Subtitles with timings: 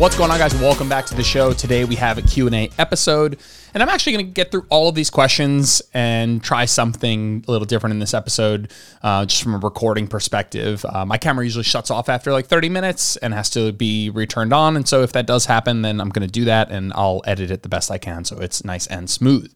[0.00, 0.54] What's going on, guys?
[0.54, 1.52] Welcome back to the show.
[1.52, 3.38] Today we have a Q&A episode,
[3.74, 7.50] and I'm actually going to get through all of these questions and try something a
[7.50, 10.86] little different in this episode, uh, just from a recording perspective.
[10.88, 14.54] Uh, my camera usually shuts off after like 30 minutes and has to be returned
[14.54, 17.20] on, and so if that does happen, then I'm going to do that, and I'll
[17.26, 19.52] edit it the best I can so it's nice and smooth.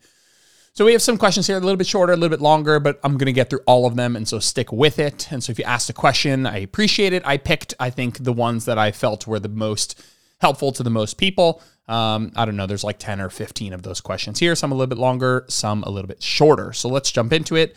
[0.74, 3.00] So we have some questions here, a little bit shorter, a little bit longer, but
[3.02, 4.16] I'm going to get through all of them.
[4.16, 5.30] And so stick with it.
[5.30, 7.24] And so if you asked a question, I appreciate it.
[7.24, 10.02] I picked, I think, the ones that I felt were the most
[10.41, 11.62] helpful to the most people.
[11.87, 14.75] Um, I don't know, there's like 10 or 15 of those questions here, some a
[14.75, 16.73] little bit longer, some a little bit shorter.
[16.73, 17.77] So let's jump into it.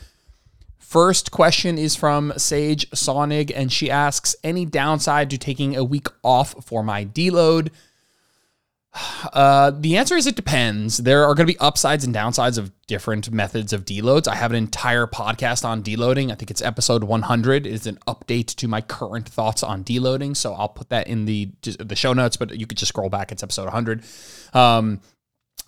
[0.78, 6.08] First question is from Sage Sonig, and she asks Any downside to taking a week
[6.24, 7.72] off for my deload?
[9.34, 10.98] Uh, the answer is it depends.
[10.98, 14.28] There are going to be upsides and downsides of different methods of deloads.
[14.28, 16.32] I have an entire podcast on deloading.
[16.32, 20.36] I think it's episode 100 is an update to my current thoughts on deloading.
[20.36, 23.32] So I'll put that in the the show notes, but you could just scroll back.
[23.32, 24.04] It's episode 100.
[24.54, 25.02] Um,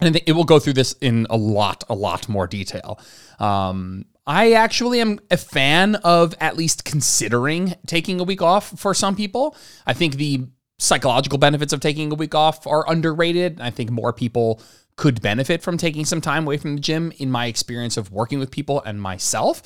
[0.01, 2.99] and it will go through this in a lot, a lot more detail.
[3.39, 8.93] Um, I actually am a fan of at least considering taking a week off for
[8.93, 9.55] some people.
[9.85, 10.47] I think the
[10.79, 13.61] psychological benefits of taking a week off are underrated.
[13.61, 14.61] I think more people
[14.95, 18.39] could benefit from taking some time away from the gym in my experience of working
[18.39, 19.61] with people and myself.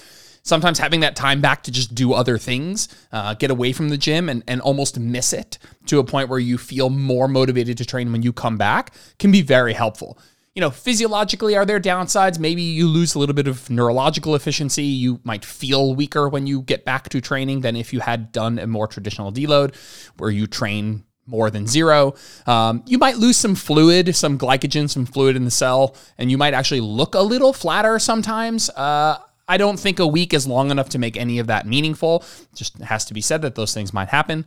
[0.46, 3.98] Sometimes having that time back to just do other things, uh, get away from the
[3.98, 7.86] gym and, and almost miss it to a point where you feel more motivated to
[7.86, 10.20] train when you come back can be very helpful
[10.56, 12.38] you know, physiologically, are there downsides?
[12.38, 14.84] Maybe you lose a little bit of neurological efficiency.
[14.84, 18.60] You might feel weaker when you get back to training than if you had done
[18.60, 19.76] a more traditional deload
[20.18, 22.14] where you train more than zero.
[22.46, 26.38] Um, you might lose some fluid, some glycogen, some fluid in the cell, and you
[26.38, 28.70] might actually look a little flatter sometimes.
[28.70, 32.24] Uh, I don't think a week is long enough to make any of that meaningful.
[32.54, 34.46] Just has to be said that those things might happen.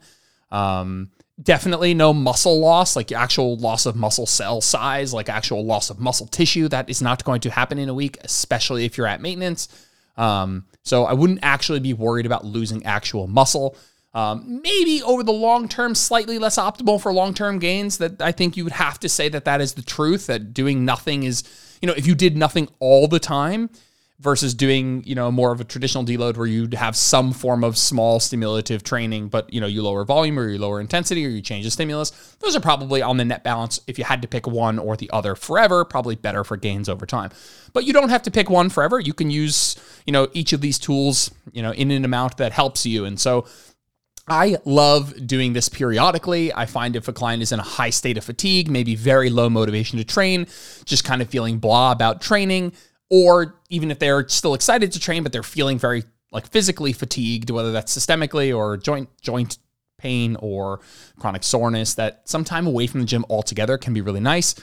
[0.53, 1.11] Um,
[1.43, 6.01] Definitely no muscle loss, like actual loss of muscle cell size, like actual loss of
[6.01, 6.67] muscle tissue.
[6.69, 9.69] That is not going to happen in a week, especially if you're at maintenance.
[10.17, 13.77] Um, so I wouldn't actually be worried about losing actual muscle.
[14.15, 17.99] Um, maybe over the long term, slightly less optimal for long term gains.
[17.99, 20.29] That I think you would have to say that that is the truth.
[20.29, 21.43] That doing nothing is,
[21.83, 23.69] you know, if you did nothing all the time,
[24.19, 27.77] versus doing you know more of a traditional deload where you'd have some form of
[27.77, 31.43] small stimulative training but you know you lower volume or you lower intensity or you
[31.43, 32.11] change the stimulus.
[32.41, 33.81] Those are probably on the net balance.
[33.87, 37.05] If you had to pick one or the other forever probably better for gains over
[37.05, 37.31] time.
[37.73, 38.99] But you don't have to pick one forever.
[38.99, 42.53] You can use you know each of these tools you know in an amount that
[42.53, 43.05] helps you.
[43.05, 43.47] And so
[44.29, 46.53] I love doing this periodically.
[46.53, 49.49] I find if a client is in a high state of fatigue, maybe very low
[49.49, 50.47] motivation to train,
[50.85, 52.73] just kind of feeling blah about training,
[53.11, 57.51] or even if they're still excited to train, but they're feeling very like physically fatigued,
[57.51, 59.59] whether that's systemically or joint joint
[59.99, 60.81] pain or
[61.19, 64.55] chronic soreness, that some time away from the gym altogether can be really nice.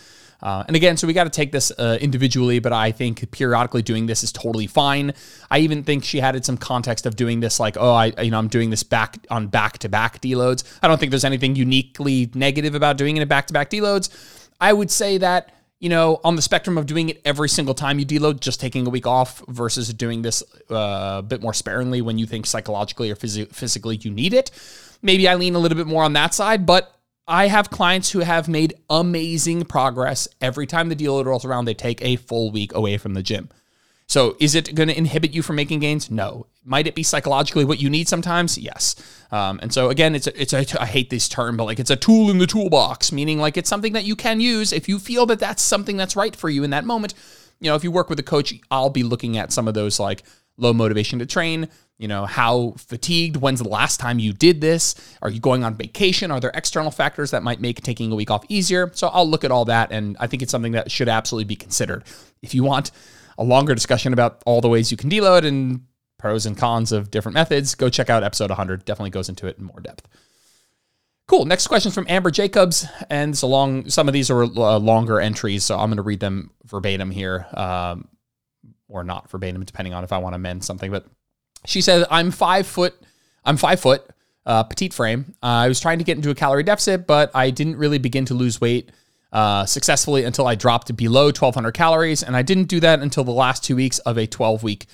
[0.42, 3.82] Uh, and again, so we got to take this uh, individually, but I think periodically
[3.82, 5.14] doing this is totally fine.
[5.50, 8.40] I even think she added some context of doing this, like, oh, I, you know,
[8.40, 10.66] I'm doing this back on back to back deloads.
[10.84, 14.10] I don't think there's anything uniquely negative about doing it in back to back deloads.
[14.60, 15.54] I would say that
[15.84, 18.88] you know, on the spectrum of doing it every single time you deload, just taking
[18.88, 23.12] a week off versus doing this uh, a bit more sparingly when you think psychologically
[23.12, 24.50] or phys- physically you need it.
[25.02, 28.20] Maybe I lean a little bit more on that side, but I have clients who
[28.20, 31.66] have made amazing progress every time the deload rolls around.
[31.66, 33.50] They take a full week away from the gym.
[34.14, 36.12] So is it going to inhibit you from making gains?
[36.12, 36.46] No.
[36.64, 38.60] Might it be psychologically what you need sometimes?
[38.60, 38.96] Yes.
[39.32, 41.90] Um, and so again, it's a, it's a, I hate this term, but like it's
[41.90, 45.00] a tool in the toolbox, meaning like it's something that you can use if you
[45.00, 47.16] feel that that's something that's right for you in that moment.
[47.60, 50.00] You know, if you work with a coach, I'll be looking at some of those
[50.00, 50.22] like
[50.58, 54.94] low motivation to train, you know, how fatigued, when's the last time you did this?
[55.24, 56.30] Are you going on vacation?
[56.30, 58.92] Are there external factors that might make taking a week off easier?
[58.94, 61.56] So I'll look at all that and I think it's something that should absolutely be
[61.56, 62.04] considered.
[62.44, 62.92] If you want
[63.38, 65.82] a longer discussion about all the ways you can deload and
[66.18, 68.86] pros and cons of different methods, go check out episode 100.
[68.86, 70.08] Definitely goes into it in more depth.
[71.28, 71.46] Cool.
[71.46, 73.90] Next question is from Amber Jacobs, and so long.
[73.90, 77.48] Some of these are uh, longer entries, so I'm going to read them verbatim here,
[77.54, 78.08] um,
[78.90, 80.92] or not verbatim, depending on if I want to amend something.
[80.92, 81.06] But
[81.66, 82.94] she says, "I'm five foot.
[83.46, 84.06] I'm five foot,
[84.46, 85.34] uh, petite frame.
[85.42, 88.26] Uh, I was trying to get into a calorie deficit, but I didn't really begin
[88.26, 88.92] to lose weight
[89.34, 92.24] uh, successfully until I dropped below 1,200 calories.
[92.24, 94.86] And I didn't do that until the last two weeks of a 12 week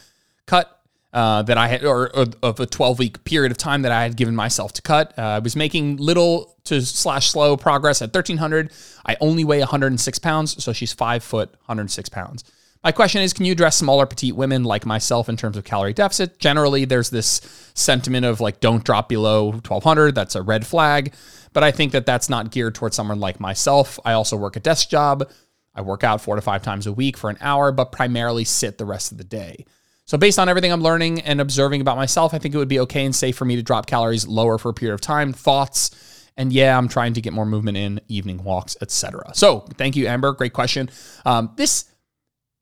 [0.48, 0.80] cut
[1.12, 4.04] uh, that I had, or, or, of a 12 week period of time that I
[4.04, 5.14] had given myself to cut.
[5.18, 8.72] Uh, I was making little to slash slow progress at 1,300.
[9.06, 12.44] I only weigh 106 pounds, so she's five foot, 106 pounds.
[12.84, 15.94] My question is Can you address smaller petite women like myself in terms of calorie
[15.94, 16.40] deficit?
[16.40, 17.42] Generally, there's this
[17.74, 20.16] sentiment of like, don't drop below 1200.
[20.16, 21.14] That's a red flag.
[21.52, 24.00] But I think that that's not geared towards someone like myself.
[24.06, 25.30] I also work a desk job.
[25.76, 28.78] I work out four to five times a week for an hour, but primarily sit
[28.78, 29.66] the rest of the day.
[30.06, 32.80] So, based on everything I'm learning and observing about myself, I think it would be
[32.80, 35.34] okay and safe for me to drop calories lower for a period of time.
[35.34, 35.92] Thoughts?
[36.36, 39.32] And yeah, I'm trying to get more movement in, evening walks, etc.
[39.36, 40.32] So, thank you, Amber.
[40.32, 40.90] Great question.
[41.26, 41.89] Um, this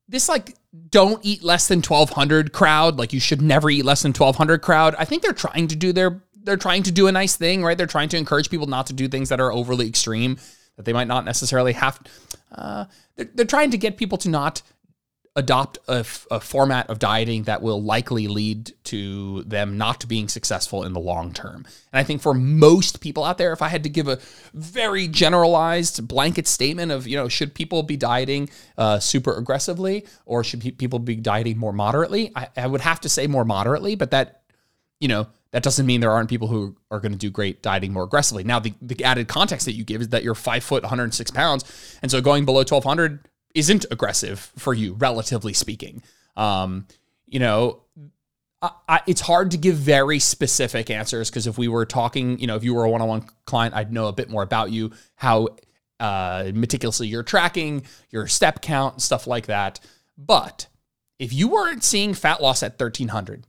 [0.08, 0.56] this like
[0.90, 2.98] don't eat less than 1200 crowd.
[2.98, 4.94] Like you should never eat less than 1200 crowd.
[4.98, 7.76] I think they're trying to do their they're trying to do a nice thing right?
[7.76, 10.38] They're trying to encourage people not to do things that are overly extreme
[10.76, 12.00] that they might not necessarily have
[12.52, 14.62] uh, they're, they're trying to get people to not
[15.38, 20.82] adopt a, a, format of dieting that will likely lead to them not being successful
[20.82, 21.64] in the long term.
[21.92, 24.18] And I think for most people out there, if I had to give a
[24.52, 30.42] very generalized blanket statement of, you know, should people be dieting uh, super aggressively or
[30.42, 32.32] should pe- people be dieting more moderately?
[32.34, 34.42] I, I would have to say more moderately, but that,
[34.98, 37.92] you know, that doesn't mean there aren't people who are going to do great dieting
[37.92, 38.42] more aggressively.
[38.42, 41.64] Now, the, the added context that you give is that you're five foot, 106 pounds.
[42.02, 46.02] And so going below 1200 isn't aggressive for you, relatively speaking.
[46.36, 46.86] Um,
[47.26, 47.82] you know,
[48.62, 52.46] I, I, it's hard to give very specific answers because if we were talking, you
[52.46, 55.48] know, if you were a one-on-one client, I'd know a bit more about you, how
[56.00, 59.80] uh, meticulously you're tracking your step count, stuff like that.
[60.16, 60.66] But
[61.18, 63.44] if you weren't seeing fat loss at 1300,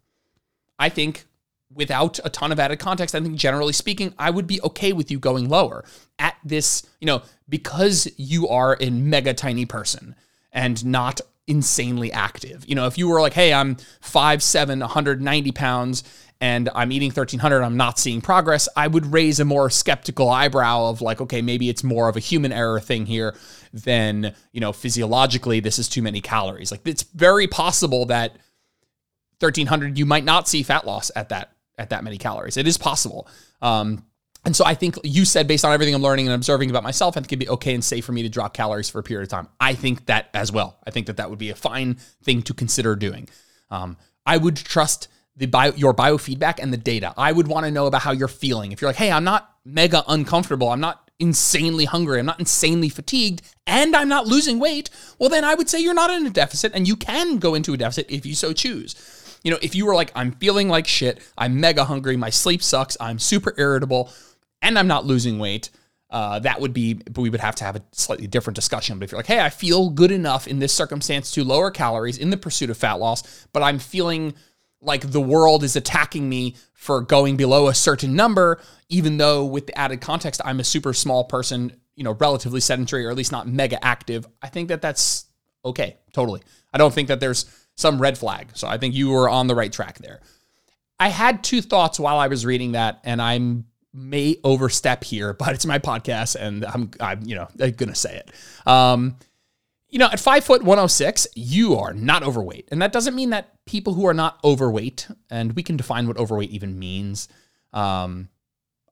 [0.78, 1.26] I think
[1.74, 5.12] without a ton of added context, I think generally speaking, I would be okay with
[5.12, 5.86] you going lower
[6.18, 10.16] at this, you know, because you are a mega tiny person
[10.52, 12.66] and not insanely active.
[12.68, 16.04] You know, if you were like, hey, I'm 5'7, 190 pounds,
[16.42, 20.86] and I'm eating 1300, I'm not seeing progress, I would raise a more skeptical eyebrow
[20.86, 23.36] of like, okay, maybe it's more of a human error thing here
[23.74, 26.72] than, you know, physiologically, this is too many calories.
[26.72, 28.38] Like, it's very possible that
[29.40, 32.58] 1300, you might not see fat loss at that at that many calories.
[32.58, 33.28] It is possible.
[33.62, 34.06] Um,
[34.46, 37.18] and so I think you said, based on everything I'm learning and observing about myself,
[37.18, 39.24] I think it'd be okay and safe for me to drop calories for a period
[39.24, 39.48] of time.
[39.60, 40.78] I think that as well.
[40.86, 43.28] I think that that would be a fine thing to consider doing.
[43.70, 47.14] Um, I would trust the bio, your biofeedback and the data.
[47.18, 48.72] I would want to know about how you're feeling.
[48.72, 52.90] If you're like, hey, I'm not mega uncomfortable, I'm not insanely hungry, I'm not insanely
[52.90, 54.90] fatigued, and I'm not losing weight,
[55.20, 57.74] well, then I would say you're not in a deficit and you can go into
[57.74, 58.96] a deficit if you so choose.
[59.44, 62.62] You know, if you were like, I'm feeling like shit, I'm mega hungry, my sleep
[62.62, 64.12] sucks, I'm super irritable,
[64.62, 65.70] and I'm not losing weight,
[66.10, 68.98] uh, that would be, we would have to have a slightly different discussion.
[68.98, 72.18] But if you're like, hey, I feel good enough in this circumstance to lower calories
[72.18, 74.34] in the pursuit of fat loss, but I'm feeling
[74.82, 79.68] like the world is attacking me for going below a certain number, even though with
[79.68, 83.32] the added context, I'm a super small person, you know, relatively sedentary or at least
[83.32, 84.28] not mega active.
[84.42, 85.26] I think that that's
[85.64, 86.42] okay, totally.
[86.74, 87.46] I don't think that there's
[87.80, 88.50] some red flag.
[88.56, 90.20] So I think you were on the right track there.
[91.00, 93.40] I had two thoughts while I was reading that, and I
[93.94, 98.32] may overstep here, but it's my podcast, and I'm, I'm you know, gonna say it.
[98.68, 99.16] Um,
[99.88, 102.68] you know, at five foot 106, you are not overweight.
[102.70, 106.18] And that doesn't mean that people who are not overweight, and we can define what
[106.18, 107.28] overweight even means.
[107.74, 108.30] Um,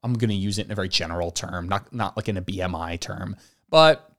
[0.01, 3.00] I'm to use it in a very general term, not, not like in a BMI
[3.00, 3.36] term.
[3.69, 4.10] But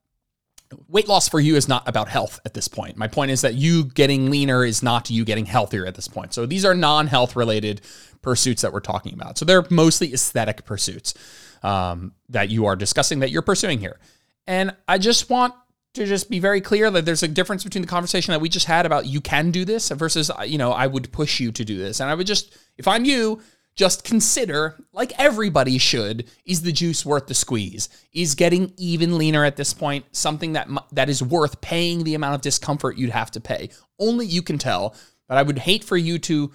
[0.88, 2.96] weight loss for you is not about health at this point.
[2.96, 6.34] My point is that you getting leaner is not you getting healthier at this point.
[6.34, 7.80] So these are non health related
[8.22, 9.38] pursuits that we're talking about.
[9.38, 11.14] So they're mostly aesthetic pursuits
[11.62, 13.98] um, that you are discussing that you're pursuing here.
[14.46, 15.54] And I just want
[15.94, 18.66] to just be very clear that there's a difference between the conversation that we just
[18.66, 21.78] had about you can do this versus, you know, I would push you to do
[21.78, 22.00] this.
[22.00, 23.40] And I would just, if I'm you,
[23.78, 27.88] just consider, like everybody should, is the juice worth the squeeze?
[28.12, 32.34] Is getting even leaner at this point something that that is worth paying the amount
[32.34, 33.70] of discomfort you'd have to pay?
[33.98, 34.96] Only you can tell.
[35.28, 36.50] But I would hate for you to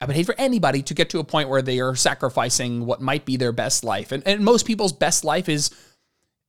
[0.00, 3.00] I would hate for anybody to get to a point where they are sacrificing what
[3.00, 4.12] might be their best life.
[4.12, 5.70] And, and most people's best life is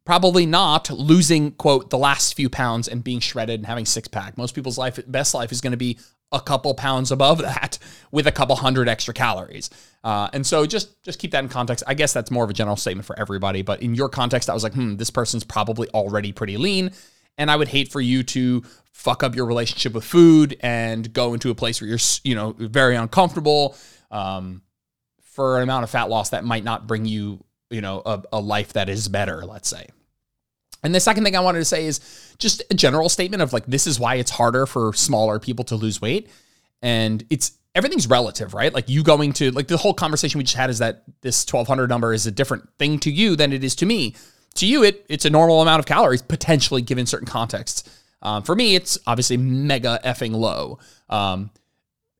[0.05, 4.37] probably not losing, quote, the last few pounds and being shredded and having six pack.
[4.37, 5.97] Most people's life, best life is going to be
[6.33, 7.77] a couple pounds above that
[8.11, 9.69] with a couple hundred extra calories.
[10.03, 11.83] Uh, and so just just keep that in context.
[11.87, 14.53] I guess that's more of a general statement for everybody, but in your context, I
[14.53, 16.91] was like, hmm, this person's probably already pretty lean.
[17.37, 21.33] And I would hate for you to fuck up your relationship with food and go
[21.33, 23.75] into a place where you're, you know, very uncomfortable
[24.11, 24.61] um,
[25.21, 28.39] for an amount of fat loss that might not bring you, you know, a, a
[28.39, 29.87] life that is better, let's say.
[30.83, 33.65] And the second thing I wanted to say is just a general statement of like,
[33.65, 36.29] this is why it's harder for smaller people to lose weight.
[36.81, 38.73] And it's everything's relative, right?
[38.73, 41.89] Like you going to, like the whole conversation we just had is that this 1200
[41.89, 44.15] number is a different thing to you than it is to me.
[44.55, 47.83] To you, it it's a normal amount of calories, potentially given certain contexts.
[48.21, 50.79] Um, for me, it's obviously mega effing low.
[51.09, 51.49] Um,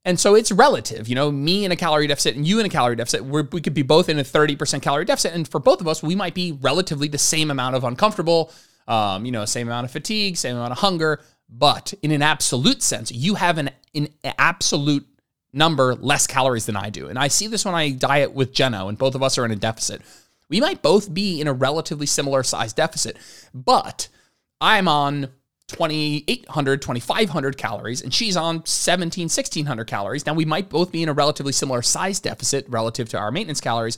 [0.05, 2.69] and so it's relative, you know, me in a calorie deficit and you in a
[2.69, 5.33] calorie deficit, we could be both in a 30% calorie deficit.
[5.33, 8.51] And for both of us, we might be relatively the same amount of uncomfortable,
[8.88, 11.22] um, you know, same amount of fatigue, same amount of hunger.
[11.50, 15.07] But in an absolute sense, you have an, an absolute
[15.53, 17.07] number less calories than I do.
[17.07, 19.51] And I see this when I diet with Jenna, and both of us are in
[19.51, 20.01] a deficit.
[20.50, 23.17] We might both be in a relatively similar size deficit,
[23.53, 24.10] but
[24.60, 25.29] I'm on
[25.73, 30.25] 2800 2500 calories and she's on 17 1600 calories.
[30.25, 33.61] Now we might both be in a relatively similar size deficit relative to our maintenance
[33.61, 33.97] calories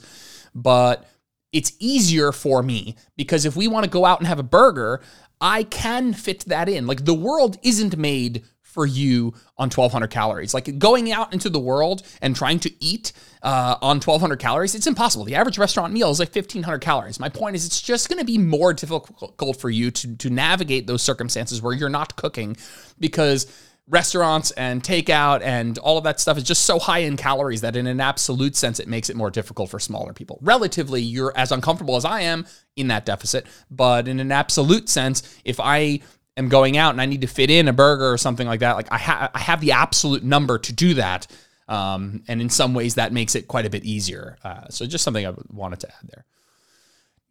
[0.54, 1.08] but
[1.52, 5.00] it's easier for me because if we want to go out and have a burger
[5.40, 6.86] i can fit that in.
[6.86, 8.44] Like the world isn't made
[8.76, 10.52] for you on 1200 calories.
[10.52, 14.86] Like going out into the world and trying to eat uh, on 1200 calories, it's
[14.86, 15.24] impossible.
[15.24, 17.18] The average restaurant meal is like 1500 calories.
[17.18, 20.86] My point is, it's just going to be more difficult for you to, to navigate
[20.86, 22.54] those circumstances where you're not cooking
[23.00, 23.46] because
[23.88, 27.76] restaurants and takeout and all of that stuff is just so high in calories that
[27.76, 30.38] in an absolute sense it makes it more difficult for smaller people.
[30.42, 35.40] Relatively, you're as uncomfortable as I am in that deficit, but in an absolute sense,
[35.44, 36.00] if I
[36.36, 38.76] am going out and I need to fit in a burger or something like that,
[38.76, 41.26] like I, ha- I have the absolute number to do that.
[41.68, 44.36] Um, and in some ways, that makes it quite a bit easier.
[44.44, 46.24] Uh, so just something I wanted to add there.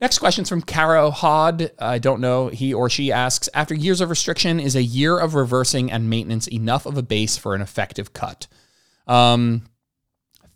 [0.01, 1.71] Next question is from Caro Hod.
[1.79, 2.49] I don't know.
[2.49, 6.47] He or she asks After years of restriction, is a year of reversing and maintenance
[6.47, 8.47] enough of a base for an effective cut?
[9.07, 9.63] Um,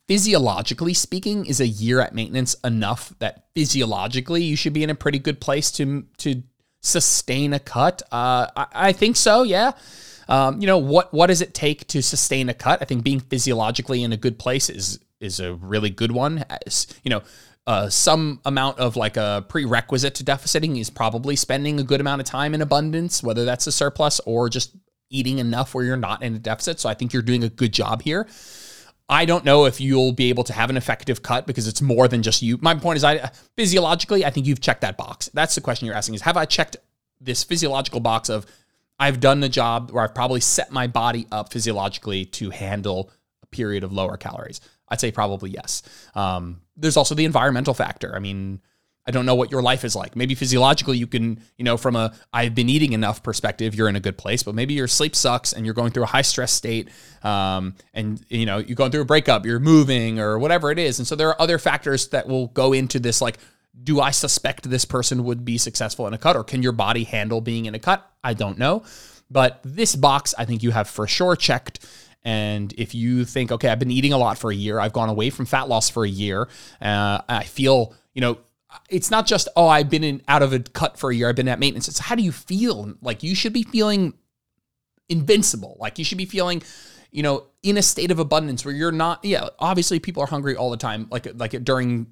[0.10, 4.96] physiologically speaking, is a year at maintenance enough that physiologically you should be in a
[4.96, 6.44] pretty good place to, to
[6.82, 8.02] sustain a cut?
[8.12, 9.44] Uh, I, I, think so.
[9.44, 9.72] Yeah.
[10.28, 11.14] Um, you know what?
[11.14, 12.82] What does it take to sustain a cut?
[12.82, 16.46] I think being physiologically in a good place is is a really good one.
[16.66, 17.22] As, you know,
[17.68, 22.22] uh, some amount of like a prerequisite to deficiting is probably spending a good amount
[22.22, 24.76] of time in abundance, whether that's a surplus or just
[25.10, 26.80] eating enough where you're not in a deficit.
[26.80, 28.28] So I think you're doing a good job here.
[29.10, 32.08] I don't know if you'll be able to have an effective cut because it's more
[32.08, 32.60] than just you.
[32.62, 35.30] My point is, I physiologically, I think you've checked that box.
[35.34, 36.78] That's the question you're asking: is have I checked
[37.20, 38.46] this physiological box of
[39.00, 43.12] I've done the job where I've probably set my body up physiologically to handle
[43.42, 44.62] a period of lower calories?
[44.90, 45.82] I'd say probably yes.
[46.14, 48.16] Um, there's also the environmental factor.
[48.16, 48.62] I mean,
[49.10, 50.16] I don't know what your life is like.
[50.16, 53.96] Maybe physiologically, you can, you know, from a I've been eating enough perspective, you're in
[53.96, 54.44] a good place.
[54.44, 56.90] But maybe your sleep sucks and you're going through a high stress state,
[57.24, 61.00] um, and you know you're going through a breakup, you're moving or whatever it is.
[61.00, 63.20] And so there are other factors that will go into this.
[63.20, 63.40] Like,
[63.84, 67.04] do I suspect this person would be successful in a cut, or can your body
[67.04, 68.08] handle being in a cut?
[68.24, 68.84] I don't know.
[69.32, 71.84] But this box, I think you have for sure checked.
[72.24, 75.10] And if you think, okay, I've been eating a lot for a year, I've gone
[75.10, 76.48] away from fat loss for a year,
[76.80, 78.38] uh, I feel, you know,
[78.90, 81.30] it's not just oh I've been in out of a cut for a year.
[81.30, 81.88] I've been at maintenance.
[81.88, 82.94] It's how do you feel?
[83.02, 84.14] Like you should be feeling
[85.08, 85.78] invincible.
[85.80, 86.62] Like you should be feeling,
[87.12, 89.24] you know, in a state of abundance where you're not.
[89.26, 91.08] Yeah, obviously people are hungry all the time.
[91.10, 92.08] Like like during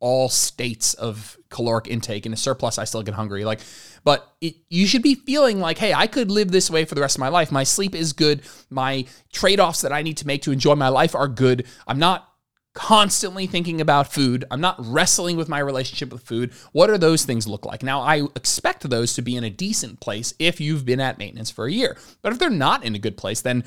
[0.00, 3.58] all states of caloric intake in a surplus i still get hungry like
[4.04, 7.00] but it, you should be feeling like hey i could live this way for the
[7.00, 10.42] rest of my life my sleep is good my trade-offs that i need to make
[10.42, 12.32] to enjoy my life are good i'm not
[12.74, 14.44] constantly thinking about food.
[14.50, 16.52] I'm not wrestling with my relationship with food.
[16.72, 17.82] What do those things look like?
[17.82, 21.50] Now, I expect those to be in a decent place if you've been at maintenance
[21.50, 21.96] for a year.
[22.22, 23.64] But if they're not in a good place, then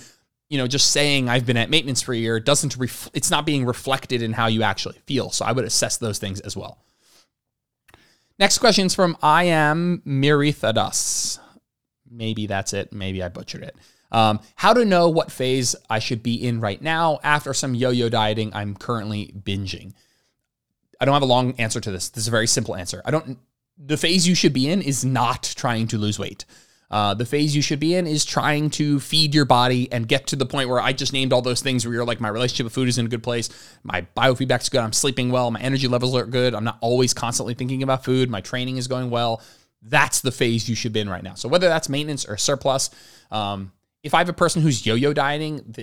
[0.51, 3.45] you know, just saying I've been at maintenance for a year doesn't ref- it's not
[3.45, 5.29] being reflected in how you actually feel.
[5.29, 6.83] So I would assess those things as well.
[8.37, 11.39] Next question is from I am Mirithadas.
[12.09, 12.91] Maybe that's it.
[12.91, 13.75] Maybe I butchered it.
[14.11, 17.91] Um, how to know what phase I should be in right now after some yo
[17.91, 19.93] yo dieting I'm currently binging.
[20.99, 22.09] I don't have a long answer to this.
[22.09, 23.01] This is a very simple answer.
[23.05, 23.39] I don't,
[23.77, 26.45] the phase you should be in is not trying to lose weight.
[26.91, 30.27] Uh, the phase you should be in is trying to feed your body and get
[30.27, 32.65] to the point where I just named all those things where you're like, my relationship
[32.65, 33.49] with food is in a good place.
[33.81, 34.81] My biofeedback's good.
[34.81, 35.49] I'm sleeping well.
[35.51, 36.53] My energy levels are good.
[36.53, 38.29] I'm not always constantly thinking about food.
[38.29, 39.41] My training is going well.
[39.81, 41.35] That's the phase you should be in right now.
[41.35, 42.89] So whether that's maintenance or surplus,
[43.31, 43.71] um,
[44.03, 45.75] if I have a person who's yo-yo dieting,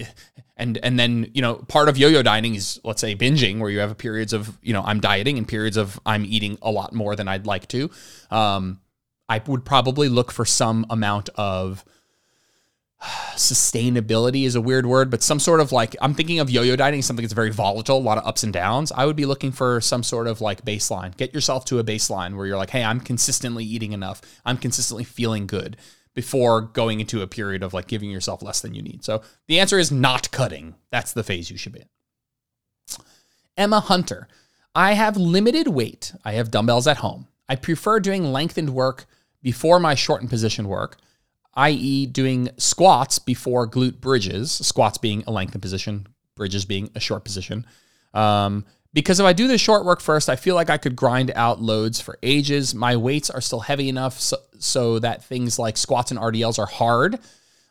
[0.56, 3.78] and and then you know part of yo-yo dieting is let's say binging, where you
[3.78, 7.14] have periods of you know I'm dieting and periods of I'm eating a lot more
[7.16, 7.90] than I'd like to.
[8.30, 8.80] Um,
[9.28, 11.84] I would probably look for some amount of
[13.36, 17.02] sustainability is a weird word, but some sort of like I'm thinking of yo-yo dieting,
[17.02, 18.90] something that's very volatile, a lot of ups and downs.
[18.90, 21.16] I would be looking for some sort of like baseline.
[21.16, 24.20] Get yourself to a baseline where you're like, hey, I'm consistently eating enough.
[24.44, 25.76] I'm consistently feeling good
[26.18, 29.04] before going into a period of like giving yourself less than you need.
[29.04, 30.74] So the answer is not cutting.
[30.90, 31.86] That's the phase you should be in.
[33.56, 34.26] Emma Hunter.
[34.74, 36.12] I have limited weight.
[36.24, 37.28] I have dumbbells at home.
[37.48, 39.06] I prefer doing lengthened work
[39.44, 40.96] before my shortened position work.
[41.54, 47.24] i.e., doing squats before glute bridges, squats being a lengthened position, bridges being a short
[47.24, 47.64] position.
[48.12, 48.64] Um,
[48.94, 51.60] because if I do the short work first, I feel like I could grind out
[51.60, 52.74] loads for ages.
[52.74, 56.66] My weights are still heavy enough so, so that things like squats and RDLs are
[56.66, 57.18] hard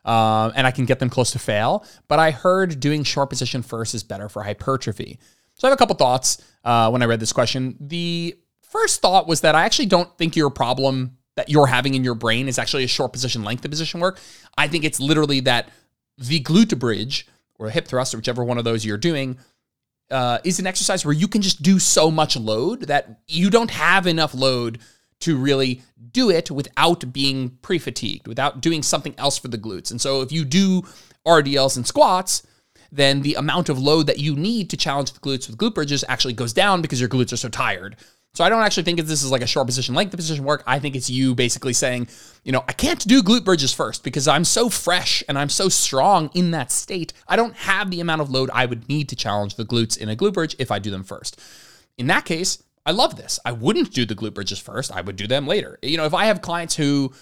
[0.06, 1.86] um, and I can get them close to fail.
[2.08, 5.20] But I heard doing short position first is better for hypertrophy.
[5.56, 7.76] So I have a couple thoughts uh, when I read this question.
[7.80, 12.04] The first thought was that I actually don't think your problem that you're having in
[12.04, 14.20] your brain is actually a short position length of position work.
[14.58, 15.70] I think it's literally that
[16.18, 17.28] the glute bridge
[17.60, 19.38] or hip thrust, or whichever one of those you're doing,
[20.10, 23.72] uh, is an exercise where you can just do so much load that you don't
[23.72, 24.80] have enough load
[25.20, 29.92] to really do it without being pre fatigued, without doing something else for the glutes.
[29.92, 30.84] And so if you do
[31.26, 32.46] RDLs and squats,
[32.92, 36.06] then the amount of load that you need to challenge the glutes with glute bridges
[36.08, 37.98] actually goes down because your glutes are so tired.
[38.38, 40.62] So I don't actually think this is like a short position length of position work.
[40.68, 42.08] I think it's you basically saying,
[42.44, 45.70] you know, I can't do glute bridges first because I'm so fresh and I'm so
[45.70, 47.14] strong in that state.
[47.28, 50.08] I don't have the amount of load I would need to challenge the glutes in
[50.08, 51.42] a glute bridge if I do them first.
[51.98, 53.40] In that case, I love this.
[53.44, 54.96] I wouldn't do the glute bridges first.
[54.96, 55.80] I would do them later.
[55.82, 57.14] You know, if I have clients who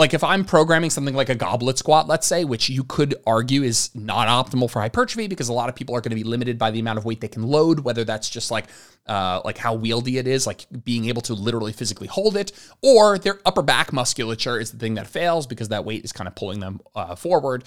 [0.00, 3.62] like if I'm programming something like a goblet squat, let's say, which you could argue
[3.62, 6.58] is not optimal for hypertrophy because a lot of people are going to be limited
[6.58, 8.64] by the amount of weight they can load, whether that's just like
[9.06, 12.50] uh, like how wieldy it is, like being able to literally physically hold it,
[12.82, 16.26] or their upper back musculature is the thing that fails because that weight is kind
[16.26, 17.64] of pulling them uh, forward.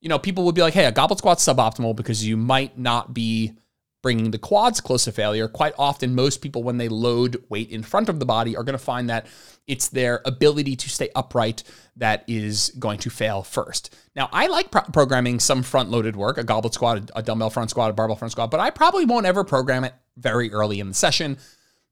[0.00, 3.12] You know, people would be like, "Hey, a goblet squat's suboptimal because you might not
[3.12, 3.54] be
[4.02, 5.48] bringing the quads close to failure.
[5.48, 8.78] Quite often, most people, when they load weight in front of the body, are going
[8.78, 9.26] to find that
[9.66, 11.62] it's their ability to stay upright
[11.96, 13.96] that is going to fail first.
[14.16, 17.70] Now, I like pro- programming some front loaded work, a goblet squat, a dumbbell front
[17.70, 20.88] squat, a barbell front squat, but I probably won't ever program it very early in
[20.88, 21.38] the session.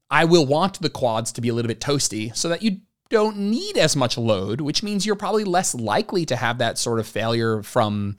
[0.09, 3.37] I will want the quads to be a little bit toasty so that you don't
[3.37, 7.07] need as much load, which means you're probably less likely to have that sort of
[7.07, 8.17] failure from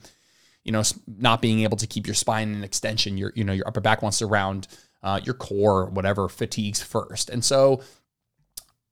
[0.63, 0.81] you know,
[1.17, 4.01] not being able to keep your spine in extension, your, you know, your upper back
[4.01, 4.67] wants to round
[5.01, 7.29] uh, your core, whatever fatigues first.
[7.29, 7.81] And so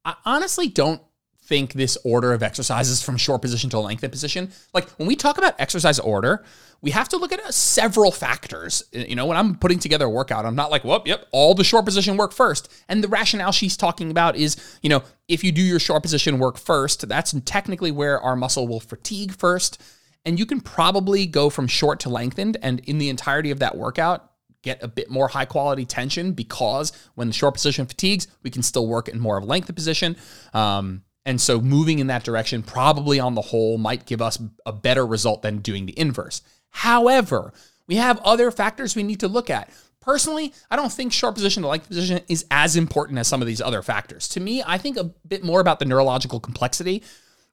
[0.03, 1.01] I honestly don't
[1.43, 4.51] think this order of exercises from short position to lengthened position.
[4.73, 6.45] Like when we talk about exercise order,
[6.81, 8.83] we have to look at uh, several factors.
[8.91, 11.63] You know, when I'm putting together a workout, I'm not like, well, yep, all the
[11.63, 12.71] short position work first.
[12.89, 16.39] And the rationale she's talking about is, you know, if you do your short position
[16.39, 19.81] work first, that's technically where our muscle will fatigue first.
[20.25, 23.77] And you can probably go from short to lengthened and in the entirety of that
[23.77, 24.31] workout,
[24.61, 28.61] get a bit more high quality tension because when the short position fatigues, we can
[28.61, 30.15] still work in more of a lengthened position.
[30.53, 34.71] Um, and so moving in that direction, probably on the whole, might give us a
[34.71, 36.41] better result than doing the inverse.
[36.69, 37.53] However,
[37.87, 39.69] we have other factors we need to look at.
[39.99, 43.47] Personally, I don't think short position to length position is as important as some of
[43.47, 44.27] these other factors.
[44.29, 47.03] To me, I think a bit more about the neurological complexity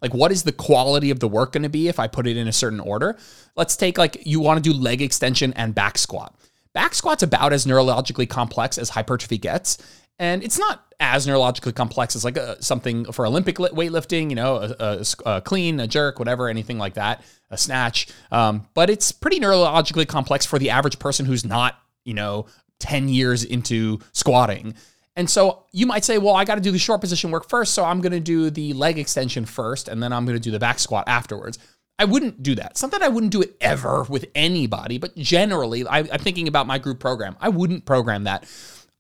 [0.00, 2.36] like, what is the quality of the work going to be if I put it
[2.36, 3.16] in a certain order?
[3.56, 6.34] Let's take like you want to do leg extension and back squat.
[6.72, 9.78] Back squat's about as neurologically complex as hypertrophy gets.
[10.18, 14.56] And it's not as neurologically complex as like a, something for Olympic weightlifting, you know,
[14.56, 18.08] a, a, a, clean, a jerk, whatever, anything like that, a snatch.
[18.32, 22.46] Um, but it's pretty neurologically complex for the average person who's not, you know,
[22.80, 24.74] 10 years into squatting.
[25.18, 27.74] And so you might say, well, I got to do the short position work first.
[27.74, 30.52] So I'm going to do the leg extension first, and then I'm going to do
[30.52, 31.58] the back squat afterwards.
[31.98, 32.78] I wouldn't do that.
[32.78, 36.78] Something I wouldn't do it ever with anybody, but generally, I, am thinking about my
[36.78, 37.34] group program.
[37.40, 38.48] I wouldn't program that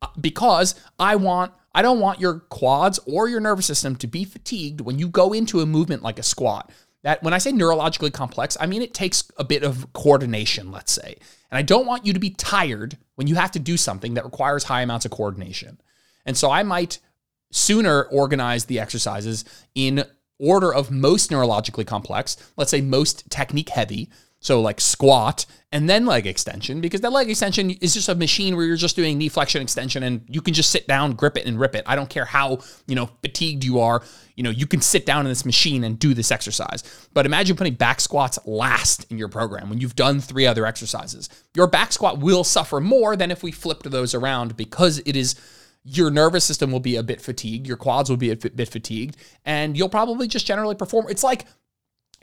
[0.02, 1.52] uh, because I want.
[1.72, 5.32] I don't want your quads or your nervous system to be fatigued when you go
[5.32, 6.72] into a movement like a squat.
[7.04, 10.90] That when I say neurologically complex, I mean it takes a bit of coordination, let's
[10.90, 11.14] say.
[11.52, 14.24] And I don't want you to be tired when you have to do something that
[14.24, 15.78] requires high amounts of coordination.
[16.28, 16.98] And so I might
[17.50, 20.04] sooner organize the exercises in
[20.38, 24.10] order of most neurologically complex, let's say most technique heavy.
[24.40, 28.54] So like squat and then leg extension, because that leg extension is just a machine
[28.54, 31.46] where you're just doing knee flexion extension and you can just sit down, grip it
[31.46, 31.82] and rip it.
[31.86, 34.02] I don't care how, you know, fatigued you are.
[34.36, 36.84] You know, you can sit down in this machine and do this exercise.
[37.14, 41.28] But imagine putting back squats last in your program when you've done three other exercises.
[41.56, 45.34] Your back squat will suffer more than if we flipped those around because it is
[45.90, 49.16] your nervous system will be a bit fatigued, your quads will be a bit fatigued,
[49.44, 51.06] and you'll probably just generally perform.
[51.08, 51.46] It's like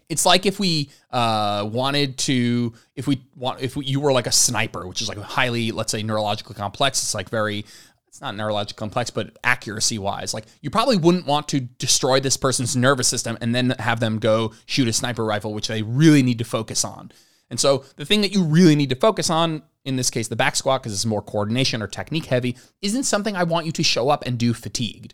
[0.08, 4.28] it's like if we uh, wanted to, if we want, if we, you were like
[4.28, 7.02] a sniper, which is like highly, let's say, neurologically complex.
[7.02, 7.66] It's like very,
[8.08, 12.38] it's not neurologically complex, but accuracy wise, like you probably wouldn't want to destroy this
[12.38, 16.22] person's nervous system and then have them go shoot a sniper rifle, which they really
[16.22, 17.12] need to focus on.
[17.50, 20.36] And so the thing that you really need to focus on in this case, the
[20.36, 23.84] back squat, because it's more coordination or technique heavy, isn't something I want you to
[23.84, 25.14] show up and do fatigued.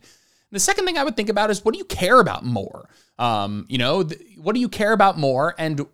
[0.52, 2.90] The second thing I would think about is what do you care about more?
[3.20, 5.56] Um, you know, th- what do you care about more?
[5.58, 5.86] And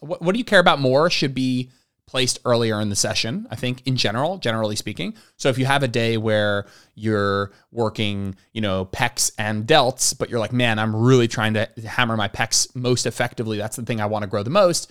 [0.00, 1.70] what, what do you care about more should be
[2.06, 5.14] placed earlier in the session, I think, in general, generally speaking.
[5.36, 10.28] So if you have a day where you're working, you know, pecs and delts, but
[10.28, 13.56] you're like, man, I'm really trying to hammer my pecs most effectively.
[13.56, 14.90] That's the thing I want to grow the most.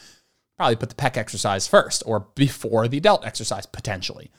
[0.61, 4.29] Probably put the pec exercise first or before the delt exercise potentially.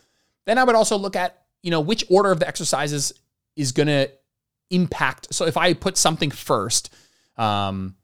[0.47, 3.13] Then I would also look at, you know, which order of the exercises
[3.57, 4.09] is going to
[4.71, 5.35] impact.
[5.35, 6.95] So if I put something first,
[7.37, 7.97] um,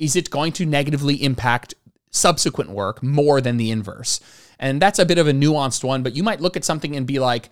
[0.00, 1.74] is it going to negatively impact
[2.10, 4.18] subsequent work more than the inverse.
[4.58, 7.06] And that's a bit of a nuanced one, but you might look at something and
[7.06, 7.50] be like,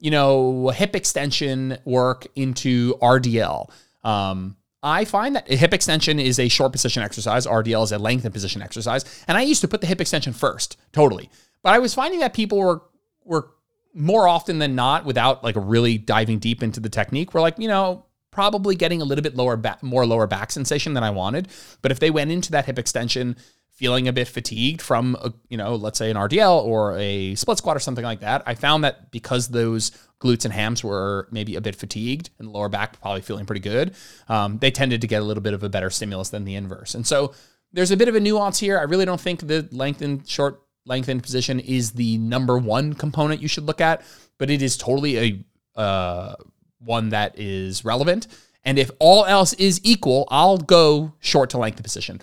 [0.00, 3.70] you know, hip extension work into RDL.
[4.02, 8.32] Um, I find that hip extension is a short position exercise, RDL is a lengthened
[8.32, 11.28] position exercise, and I used to put the hip extension first, totally.
[11.62, 12.82] But I was finding that people were
[13.24, 13.50] were
[13.92, 17.68] more often than not, without like really diving deep into the technique, were like, you
[17.68, 21.48] know, probably getting a little bit lower back, more lower back sensation than I wanted.
[21.82, 23.36] But if they went into that hip extension
[23.80, 27.56] feeling a bit fatigued from, a, you know, let's say an RDL or a split
[27.56, 29.90] squat or something like that, I found that because those
[30.20, 33.94] glutes and hams were maybe a bit fatigued and lower back probably feeling pretty good,
[34.28, 36.94] um, they tended to get a little bit of a better stimulus than the inverse.
[36.94, 37.32] And so
[37.72, 38.78] there's a bit of a nuance here.
[38.78, 43.48] I really don't think the lengthened short lengthened position is the number one component you
[43.48, 44.02] should look at,
[44.36, 46.34] but it is totally a uh,
[46.80, 48.26] one that is relevant.
[48.62, 52.20] And if all else is equal, I'll go short to lengthen position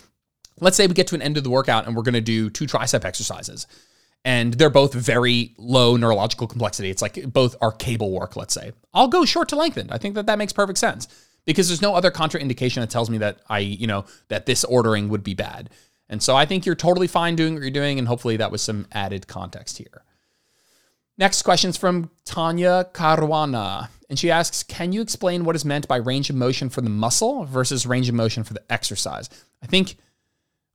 [0.60, 2.50] let's say we get to an end of the workout and we're going to do
[2.50, 3.68] two tricep exercises
[4.26, 6.90] and they're both very low neurological complexity.
[6.90, 8.74] It's like both are cable work, let's say.
[8.94, 9.92] I'll go short to lengthened.
[9.92, 11.08] I think that that makes perfect sense
[11.46, 15.10] because there's no other contraindication that tells me that I, you know, that this ordering
[15.10, 15.70] would be bad.
[16.10, 18.00] And so I think you're totally fine doing what you're doing.
[18.00, 20.04] And hopefully that was some added context here.
[21.18, 23.90] Next question is from Tanya Caruana.
[24.10, 26.90] And she asks, can you explain what is meant by range of motion for the
[26.90, 29.30] muscle versus range of motion for the exercise?
[29.62, 29.96] I think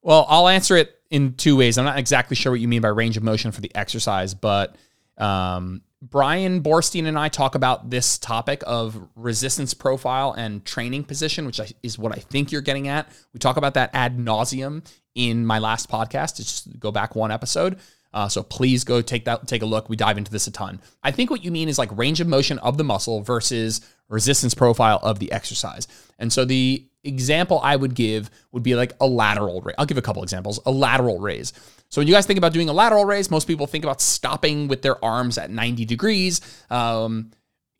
[0.02, 1.78] well, I'll answer it in two ways.
[1.78, 4.76] I'm not exactly sure what you mean by range of motion for the exercise, but
[5.18, 11.46] um, Bryan Boorstein and I talk about this topic of resistance profile and training position,
[11.46, 13.08] which is what I think you're getting at.
[13.32, 14.84] We talk about that ad nauseum
[15.14, 16.36] in my last podcast.
[16.38, 17.78] Just go back one episode.
[18.14, 19.88] Uh, so please go take that, take a look.
[19.88, 20.80] We dive into this a ton.
[21.02, 24.54] I think what you mean is like range of motion of the muscle versus resistance
[24.54, 25.88] profile of the exercise.
[26.18, 29.74] And so the example I would give would be like a lateral raise.
[29.78, 30.60] I'll give a couple examples.
[30.66, 31.52] A lateral raise.
[31.88, 34.68] So when you guys think about doing a lateral raise, most people think about stopping
[34.68, 37.30] with their arms at 90 degrees, um,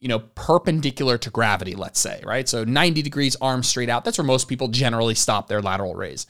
[0.01, 2.49] you know, perpendicular to gravity, let's say, right?
[2.49, 4.05] So 90 degrees, arms straight out.
[4.05, 6.27] That's where most people generally stop their lateral raise.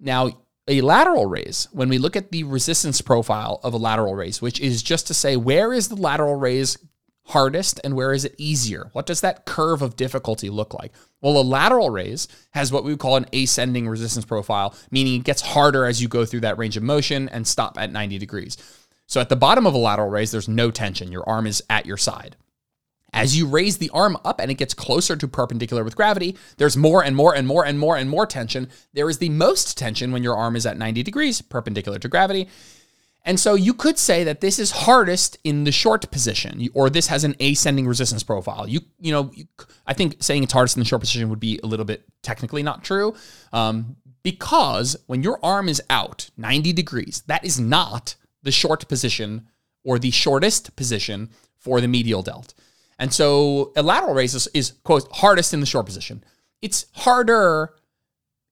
[0.00, 0.30] Now,
[0.66, 4.60] a lateral raise, when we look at the resistance profile of a lateral raise, which
[4.60, 6.78] is just to say, where is the lateral raise
[7.28, 8.90] hardest and where is it easier?
[8.92, 10.92] What does that curve of difficulty look like?
[11.20, 15.24] Well, a lateral raise has what we would call an ascending resistance profile, meaning it
[15.24, 18.56] gets harder as you go through that range of motion and stop at 90 degrees.
[19.06, 21.12] So at the bottom of a lateral raise, there's no tension.
[21.12, 22.36] Your arm is at your side.
[23.12, 26.76] As you raise the arm up and it gets closer to perpendicular with gravity, there's
[26.76, 28.68] more and more and more and more and more tension.
[28.92, 32.48] There is the most tension when your arm is at 90 degrees perpendicular to gravity.
[33.24, 37.08] And so you could say that this is hardest in the short position, or this
[37.08, 38.66] has an ascending resistance profile.
[38.66, 39.44] You, you know, you,
[39.86, 42.62] I think saying it's hardest in the short position would be a little bit technically
[42.62, 43.14] not true,
[43.52, 49.46] um, because when your arm is out 90 degrees, that is not the short position
[49.84, 52.54] or the shortest position for the medial delt.
[52.98, 56.24] And so a lateral raise is, is quote hardest in the short position.
[56.60, 57.74] It's harder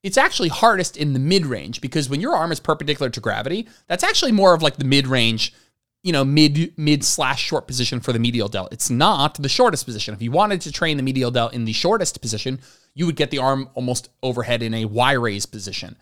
[0.06, 3.66] it's actually hardest in the mid range because when your arm is perpendicular to gravity,
[3.88, 5.52] that's actually more of like the mid range,
[6.04, 8.72] you know, mid mid slash short position for the medial delt.
[8.72, 10.14] It's not the shortest position.
[10.14, 12.60] If you wanted to train the medial delt in the shortest position,
[12.94, 15.96] you would get the arm almost overhead in a Y raise position.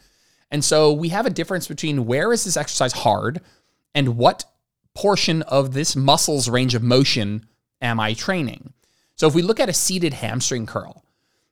[0.50, 3.40] And so we have a difference between where is this exercise hard
[3.94, 4.44] and what
[4.94, 7.46] portion of this muscle's range of motion
[7.80, 8.74] am I training.
[9.14, 11.06] So if we look at a seated hamstring curl,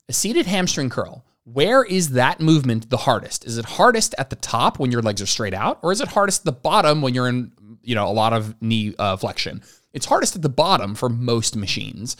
[0.06, 3.44] a seated hamstring curl, where is that movement the hardest?
[3.44, 6.08] Is it hardest at the top when your legs are straight out, or is it
[6.08, 7.52] hardest at the bottom when you're in,
[7.82, 9.62] you know, a lot of knee uh, flexion?
[9.92, 12.16] It's hardest at the bottom for most machines.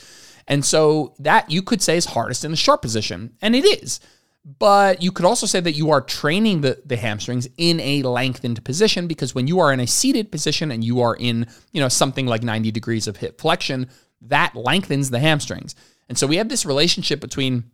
[0.49, 4.01] And so that you could say is hardest in the short position, and it is.
[4.45, 8.65] But you could also say that you are training the, the hamstrings in a lengthened
[8.65, 11.89] position because when you are in a seated position and you are in, you know,
[11.89, 13.89] something like 90 degrees of hip flexion,
[14.23, 15.77] that lengthens the hamstrings.
[16.09, 17.71] And so we have this relationship between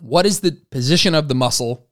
[0.00, 1.86] what is the position of the muscle?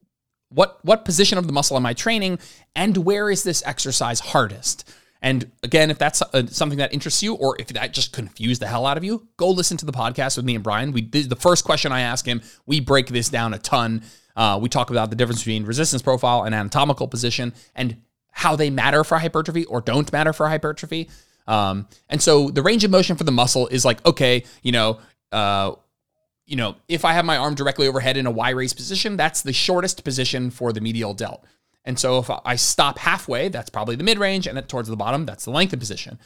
[0.49, 2.39] What what position of the muscle am I training
[2.77, 4.89] and where is this exercise hardest?
[5.21, 8.67] And again, if that's uh, something that interests you, or if that just confused the
[8.67, 10.93] hell out of you, go listen to the podcast with me and Bryan.
[10.93, 14.03] We the first question I ask him, we break this down a ton.
[14.37, 18.69] Uh, we talk about the difference between resistance profile and anatomical position, and how they
[18.69, 21.09] matter for hypertrophy or don't matter for hypertrophy.
[21.47, 24.99] Um, and so the range of motion for the muscle is like, okay, you know,
[25.33, 25.73] uh,
[26.47, 29.43] you know, if I have my arm directly overhead in a Y raise position, that's
[29.43, 31.45] the shortest position for the medial delt.
[31.85, 35.27] And so if I stop halfway, that's probably the mid range, and towards the bottom,
[35.27, 36.19] that's the lengthened position.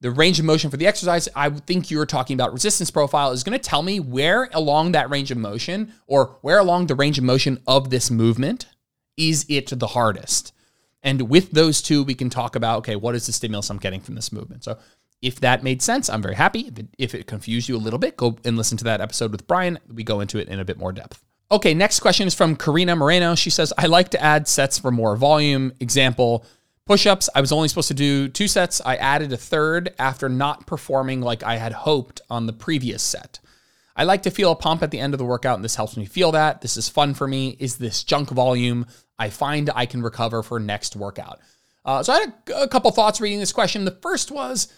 [0.00, 3.32] The range of motion for the exercise, I think you were talking about resistance profile,
[3.32, 6.94] is going to tell me where along that range of motion or where along the
[6.94, 8.66] range of motion of this movement
[9.16, 10.52] is it the hardest.
[11.02, 14.00] And with those two, we can talk about okay, what is the stimulus I'm getting
[14.00, 14.62] from this movement?
[14.62, 14.78] So
[15.20, 16.60] if that made sense, I'm very happy.
[16.68, 19.32] If it, if it confused you a little bit, go and listen to that episode
[19.32, 19.78] with Bryan.
[19.92, 21.22] We go into it in a bit more depth.
[21.50, 23.34] Okay, next question is from Karina Moreno.
[23.34, 25.72] She says, I like to add sets for more volume.
[25.80, 26.44] Example,
[26.84, 27.28] push ups.
[27.34, 28.82] I was only supposed to do two sets.
[28.84, 33.40] I added a third after not performing like I had hoped on the previous set.
[33.96, 35.96] I like to feel a pump at the end of the workout, and this helps
[35.96, 36.60] me feel that.
[36.60, 37.56] This is fun for me.
[37.58, 38.86] Is this junk volume?
[39.18, 41.40] I find I can recover for next workout.
[41.84, 43.84] Uh, so I had a, a couple thoughts reading this question.
[43.84, 44.72] The first was,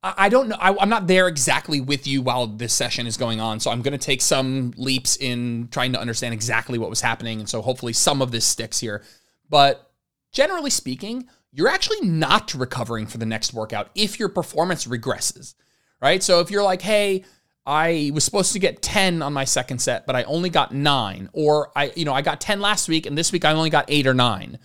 [0.00, 0.56] I don't know.
[0.60, 3.58] I, am not there exactly with you while this session is going on.
[3.58, 7.40] So I'm going to take some leaps in trying to understand exactly what was happening.
[7.40, 9.02] And so hopefully some of this sticks here.
[9.50, 9.90] But
[10.30, 15.54] generally speaking, you're actually not recovering for the next workout if your performance regresses,
[16.00, 16.22] right?
[16.22, 17.24] So if you're like, hey,
[17.66, 21.28] I was supposed to get 10 on my second set, but I only got nine,
[21.32, 23.86] or I, you know, I got 10 last week and this week I only got
[23.88, 24.60] eight or nine.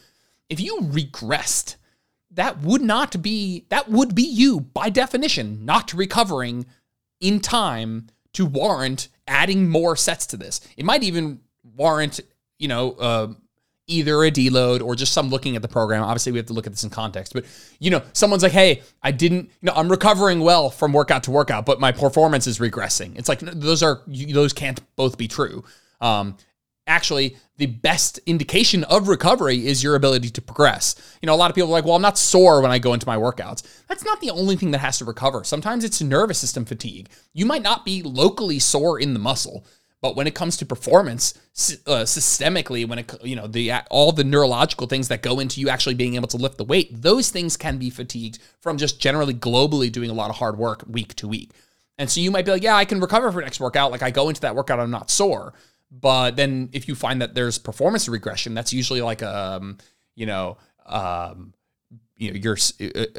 [0.47, 1.77] If you regressed,
[2.33, 6.65] that would not be that would be you by definition not recovering
[7.19, 10.59] in time to warrant adding more sets to this.
[10.75, 12.19] It might even warrant,
[12.59, 13.33] you know, uh,
[13.87, 16.03] either a deload or just some looking at the program.
[16.03, 17.33] Obviously, we have to look at this in context.
[17.33, 17.45] But
[17.79, 19.45] you know, someone's like, "Hey, I didn't.
[19.61, 23.29] You know, I'm recovering well from workout to workout, but my performance is regressing." It's
[23.29, 25.63] like those are those can't both be true.
[26.01, 26.37] Um,
[26.87, 30.95] actually the best indication of recovery is your ability to progress.
[31.21, 32.93] You know, a lot of people are like, well, I'm not sore when I go
[32.93, 33.63] into my workouts.
[33.87, 35.45] That's not the only thing that has to recover.
[35.45, 37.07] Sometimes it's nervous system fatigue.
[37.31, 39.65] You might not be locally sore in the muscle,
[40.01, 41.35] but when it comes to performance,
[41.87, 45.69] uh, systemically, when it you know the all the neurological things that go into you
[45.69, 49.33] actually being able to lift the weight, those things can be fatigued from just generally
[49.33, 51.51] globally doing a lot of hard work week to week.
[51.97, 53.91] And so you might be like, yeah, I can recover for next workout.
[53.91, 55.53] Like I go into that workout, I'm not sore.
[55.99, 59.77] But then if you find that there's performance regression, that's usually like um,
[60.15, 61.53] you know, um,
[62.17, 62.57] you know, your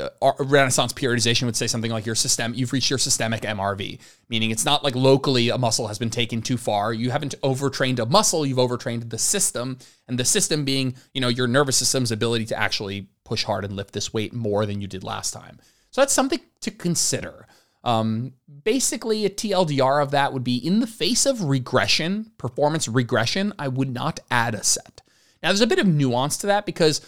[0.00, 4.00] uh, uh, Renaissance periodization would say something like your system, you've reached your systemic MRV,
[4.28, 6.92] meaning it's not like locally a muscle has been taken too far.
[6.92, 11.28] You haven't overtrained a muscle, you've overtrained the system, and the system being, you know,
[11.28, 14.86] your nervous system's ability to actually push hard and lift this weight more than you
[14.86, 15.58] did last time.
[15.90, 17.46] So that's something to consider.
[17.84, 18.32] Um,
[18.64, 23.68] basically, a TLDR of that would be in the face of regression, performance regression, I
[23.68, 25.02] would not add a set.
[25.42, 27.02] Now, there's a bit of nuance to that because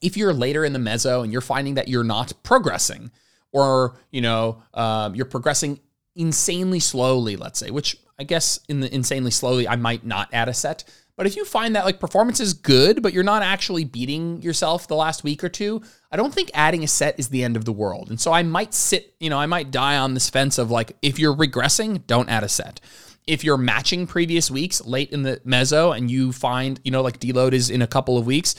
[0.00, 3.12] if you're later in the meso and you're finding that you're not progressing,
[3.52, 5.78] or you know um, you're progressing
[6.16, 10.48] insanely slowly, let's say, which I guess in the insanely slowly I might not add
[10.48, 10.84] a set.
[11.16, 14.88] But if you find that like performance is good, but you're not actually beating yourself
[14.88, 17.64] the last week or two, I don't think adding a set is the end of
[17.64, 18.08] the world.
[18.08, 20.96] And so I might sit, you know, I might die on this fence of like,
[21.02, 22.80] if you're regressing, don't add a set.
[23.26, 27.20] If you're matching previous weeks late in the meso and you find, you know, like
[27.20, 28.54] deload is in a couple of weeks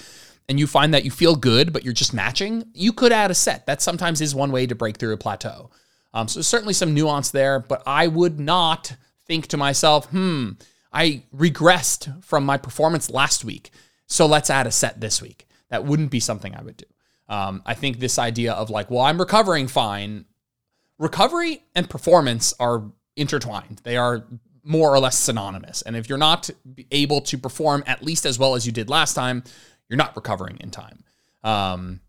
[0.48, 3.36] and you find that you feel good, but you're just matching, you could add a
[3.36, 3.66] set.
[3.66, 5.72] That sometimes is one way to break through a plateau.
[6.14, 10.52] Um, so there's certainly some nuance there, but I would not think to myself, hmm,
[10.94, 13.72] I regressed from my performance last week.
[14.08, 15.48] So let's add a set this week.
[15.70, 16.86] That wouldn't be something I would do.
[17.28, 20.26] Um, I think this idea of like, well, I'm recovering fine.
[21.00, 22.84] Recovery and performance are
[23.16, 23.82] intertwined.
[23.84, 24.26] They are
[24.64, 25.82] more or less synonymous.
[25.82, 26.50] And if you're not
[26.92, 29.44] able to perform at least as well as you did last time,
[29.90, 31.04] you're not recovering in time.
[31.44, 32.00] Um,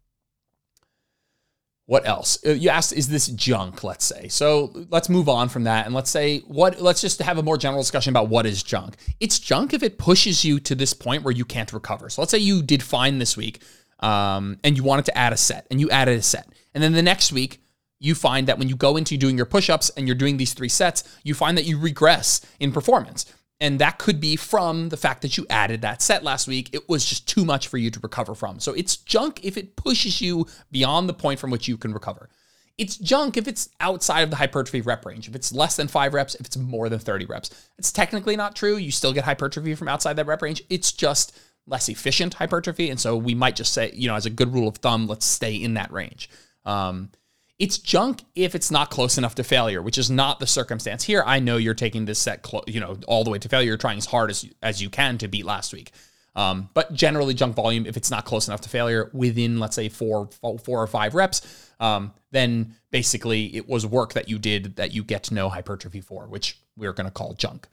[1.86, 2.38] what else?
[2.46, 3.84] Uh, you asked, is this junk?
[3.84, 4.28] Let's say.
[4.28, 6.80] So let's move on from that and let's say what.
[6.80, 8.96] Let's just have a more general discussion about what is junk.
[9.20, 12.08] It's junk if it pushes you to this point where you can't recover.
[12.08, 13.62] So let's say you did fine this week,
[14.00, 16.92] um, and you wanted to add a set, and you added a set, and then
[16.92, 17.60] the next week
[18.00, 20.68] you find that when you go into doing your push-ups and you're doing these three
[20.68, 23.24] sets, you find that you regress in performance.
[23.60, 26.70] And that could be from the fact that you added that set last week.
[26.72, 28.58] It was just too much for you to recover from.
[28.60, 32.28] So it's junk if it pushes you beyond the point from which you can recover.
[32.76, 35.28] It's junk if it's outside of the hypertrophy rep range.
[35.28, 37.68] If it's less than five reps, if it's more than 30 reps.
[37.78, 38.76] It's technically not true.
[38.76, 40.62] You still get hypertrophy from outside that rep range.
[40.68, 42.90] It's just less efficient hypertrophy.
[42.90, 45.24] And so we might just say, you know, as a good rule of thumb, let's
[45.24, 46.28] stay in that range.
[46.64, 47.10] Um,
[47.58, 51.22] it's junk if it's not close enough to failure, which is not the circumstance here.
[51.24, 53.68] I know you're taking this set, clo- you know, all the way to failure.
[53.68, 55.92] You're trying as hard as as you can to beat last week.
[56.36, 59.88] Um, but generally, junk volume, if it's not close enough to failure within, let's say,
[59.88, 64.92] four, four or five reps, um, then basically it was work that you did that
[64.92, 67.68] you get no hypertrophy for, which we're going to call junk.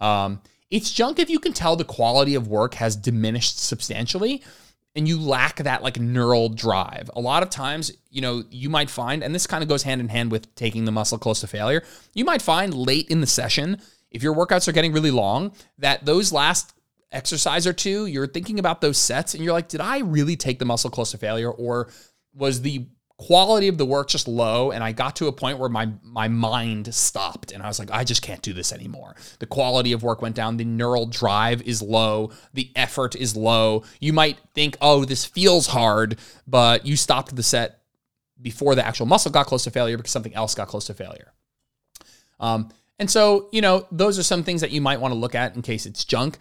[0.00, 4.42] Um, it's junk if you can tell the quality of work has diminished substantially
[4.96, 7.10] and you lack that like neural drive.
[7.14, 10.00] A lot of times, you know, you might find, and this kind of goes hand
[10.00, 11.82] in hand with taking the muscle close to failure,
[12.14, 13.80] you might find late in the session,
[14.10, 16.74] if your workouts are getting really long, that those last
[17.10, 20.58] exercise or two, you're thinking about those sets and you're like, did I really take
[20.58, 21.50] the muscle close to failure?
[21.50, 21.88] Or
[22.32, 25.68] was the quality of the work just low and I got to a point where
[25.68, 29.14] my my mind stopped and I was like I just can't do this anymore.
[29.38, 33.84] The quality of work went down, the neural drive is low, the effort is low.
[34.00, 37.80] You might think, "Oh, this feels hard," but you stopped the set
[38.40, 41.32] before the actual muscle got close to failure because something else got close to failure.
[42.40, 45.34] Um, and so, you know, those are some things that you might want to look
[45.34, 46.38] at in case it's junk.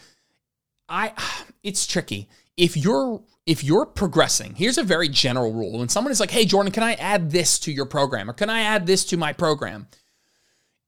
[0.89, 1.13] I
[1.63, 2.29] it's tricky.
[2.57, 5.79] If you're if you're progressing, here's a very general rule.
[5.79, 8.49] When someone is like, "Hey Jordan, can I add this to your program or can
[8.49, 9.87] I add this to my program?"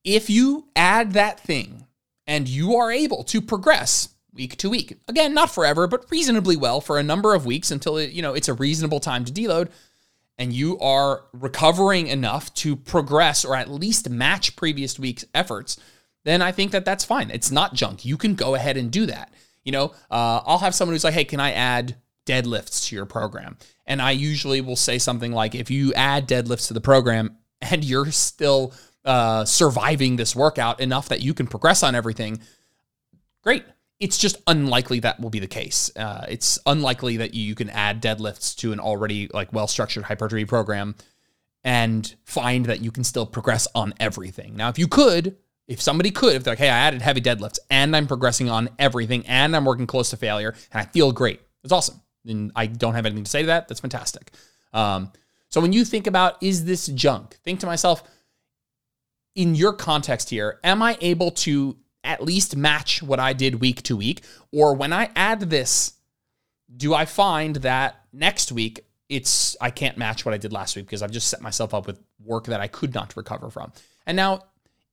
[0.04, 1.88] If you add that thing
[2.28, 6.80] and you are able to progress week to week, again, not forever, but reasonably well
[6.80, 9.70] for a number of weeks until it, you know, it's a reasonable time to deload
[10.38, 15.78] and you are recovering enough to progress or at least match previous week's efforts,
[16.24, 17.30] then I think that that's fine.
[17.32, 18.04] It's not junk.
[18.04, 19.32] You can go ahead and do that.
[19.64, 23.06] You know, uh, I'll have someone who's like, hey, can I add deadlifts to your
[23.06, 23.58] program?
[23.86, 27.84] And I usually will say something like, if you add deadlifts to the program and
[27.84, 32.40] you're still uh, surviving this workout enough that you can progress on everything,
[33.44, 33.64] great.
[34.00, 35.90] It's just unlikely that will be the case.
[35.96, 40.44] Uh, it's unlikely that you can add deadlifts to an already like well structured hypertrophy
[40.46, 40.96] program
[41.64, 44.56] and find that you can still progress on everything.
[44.56, 47.60] Now, if you could, if somebody could, if they're like, hey, I added heavy deadlifts
[47.70, 51.42] and I'm progressing on everything and I'm working close to failure and I feel great,
[51.64, 52.02] it's awesome.
[52.26, 53.68] And I don't have anything to say to that.
[53.68, 54.32] That's fantastic.
[54.74, 55.12] Um,
[55.50, 57.38] so when you think about, is this junk?
[57.44, 58.04] Think to myself,
[59.36, 63.82] in your context here, am I able to at least match what I did week
[63.84, 64.24] to week?
[64.52, 65.94] Or when I add this,
[66.76, 70.86] do I find that next week it's I can't match what I did last week
[70.86, 73.72] because I've just set myself up with work that I could not recover from.
[74.08, 74.42] And now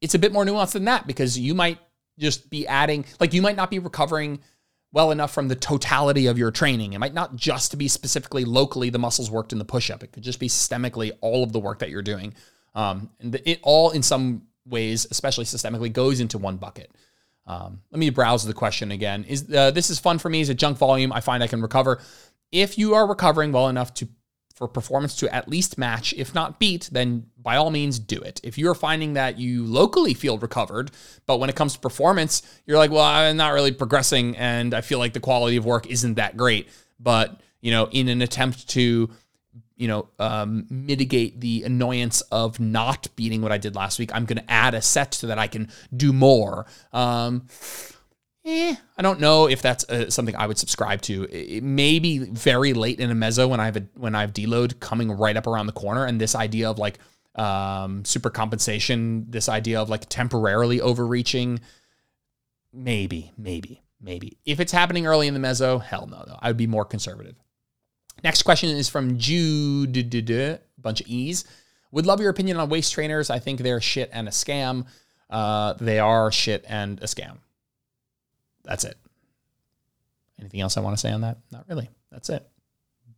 [0.01, 1.79] it's a bit more nuanced than that because you might
[2.19, 4.41] just be adding, like, you might not be recovering
[4.93, 6.93] well enough from the totality of your training.
[6.93, 10.13] It might not just be specifically locally the muscles worked in the push up, it
[10.13, 12.35] could just be systemically all of the work that you're doing.
[12.75, 16.91] Um, and it all, in some ways, especially systemically, goes into one bucket.
[17.47, 19.25] Um, let me browse the question again.
[19.25, 20.41] Is uh, this is fun for me?
[20.41, 21.13] Is it junk volume?
[21.13, 22.01] I find I can recover.
[22.53, 24.09] If you are recovering well enough to
[24.55, 28.41] for performance to at least match, if not beat, then by all means do it.
[28.43, 30.91] If you're finding that you locally feel recovered,
[31.27, 34.81] but when it comes to performance, you're like, well, I'm not really progressing and I
[34.81, 36.69] feel like the quality of work isn't that great.
[37.01, 39.11] But, you know, in an attempt to,
[39.77, 44.25] you know, um, mitigate the annoyance of not beating what I did last week, I'm
[44.25, 46.67] going to add a set so that I can do more.
[46.93, 47.47] Um,
[48.45, 51.25] eh, I don't know if that's uh, something I would subscribe to.
[51.25, 54.33] It may be very late in a meso when I have a, when I have
[54.33, 56.99] deload coming right up around the corner, and this idea of like
[57.35, 61.61] um, super compensation, this idea of like temporarily overreaching,
[62.73, 64.39] maybe, maybe, maybe.
[64.45, 66.39] If it's happening early in the meso, hell no, though.
[66.41, 67.37] I would be more conservative.
[68.23, 71.45] Next question is from Jude, bunch of E's.
[71.91, 73.31] Would love your opinion on waist trainers.
[73.31, 74.87] I think they're shit and a scam.
[75.29, 77.39] Uh, they are shit and a scam.
[78.65, 78.97] That's it.
[80.41, 81.39] Anything else I want to say on that?
[81.51, 81.89] Not really.
[82.11, 82.47] That's it.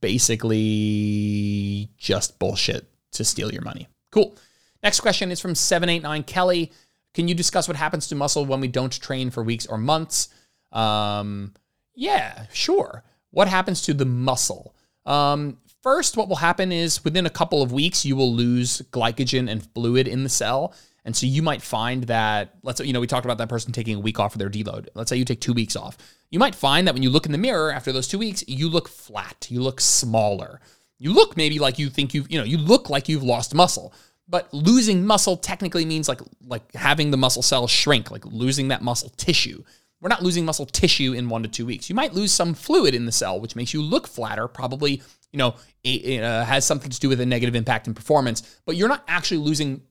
[0.01, 3.89] Basically, just bullshit to steal your money.
[4.11, 4.37] Cool.
[4.83, 6.73] Next question is from 789 Kelly.
[7.15, 10.29] Can you discuss what happens to muscle when we don't train for weeks or months?
[10.73, 11.55] Um,
[11.95, 13.05] yeah, sure.
[13.31, 14.75] What happens to the muscle?
[15.07, 19.51] Um, first, what will happen is within a couple of weeks, you will lose glycogen
[19.51, 20.75] and fluid in the cell.
[21.05, 23.73] And so you might find that, let's say, you know, we talked about that person
[23.73, 24.89] taking a week off of their deload.
[24.95, 25.99] Let's say you take two weeks off.
[26.31, 28.69] You might find that when you look in the mirror after those two weeks, you
[28.69, 30.61] look flat, you look smaller.
[30.99, 33.93] You look maybe like you think you've, you know, you look like you've lost muscle.
[34.27, 38.83] But losing muscle technically means like like having the muscle cells shrink, like losing that
[38.83, 39.63] muscle tissue.
[40.01, 41.89] We're not losing muscle tissue in one to two weeks.
[41.89, 45.03] You might lose some fluid in the cell, which makes you look flatter, probably,
[45.33, 48.89] you know, uh, has something to do with a negative impact in performance, but you're
[48.89, 49.83] not actually losing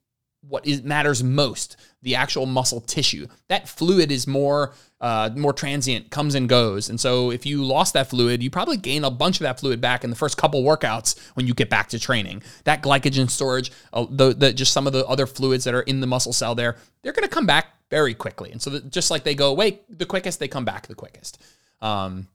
[0.48, 3.28] what is matters most, the actual muscle tissue.
[3.48, 6.90] That fluid is more uh, more transient, comes and goes.
[6.90, 9.82] And so if you lost that fluid, you probably gain a bunch of that fluid
[9.82, 12.42] back in the first couple workouts when you get back to training.
[12.64, 16.00] That glycogen storage, uh, the, the just some of the other fluids that are in
[16.00, 18.52] the muscle cell there, they're going to come back very quickly.
[18.52, 21.42] And so the, just like they go away the quickest, they come back the quickest.
[21.82, 22.28] Um,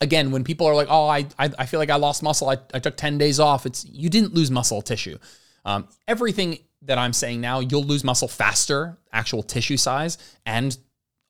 [0.00, 2.50] again, when people are like, "Oh, I I, I feel like I lost muscle.
[2.50, 5.18] I, I took ten days off," it's you didn't lose muscle tissue.
[5.64, 10.76] Um, everything that I'm saying now, you'll lose muscle faster, actual tissue size, and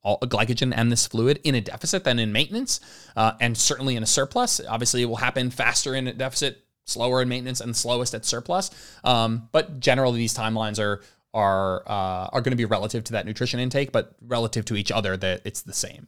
[0.03, 2.81] all, glycogen and this fluid in a deficit than in maintenance,
[3.17, 4.61] uh, and certainly in a surplus.
[4.69, 8.71] Obviously, it will happen faster in a deficit, slower in maintenance, and slowest at surplus.
[9.03, 11.01] Um, but generally, these timelines are
[11.33, 14.93] are uh, are going to be relative to that nutrition intake, but relative to each
[14.93, 16.07] other, that it's the same.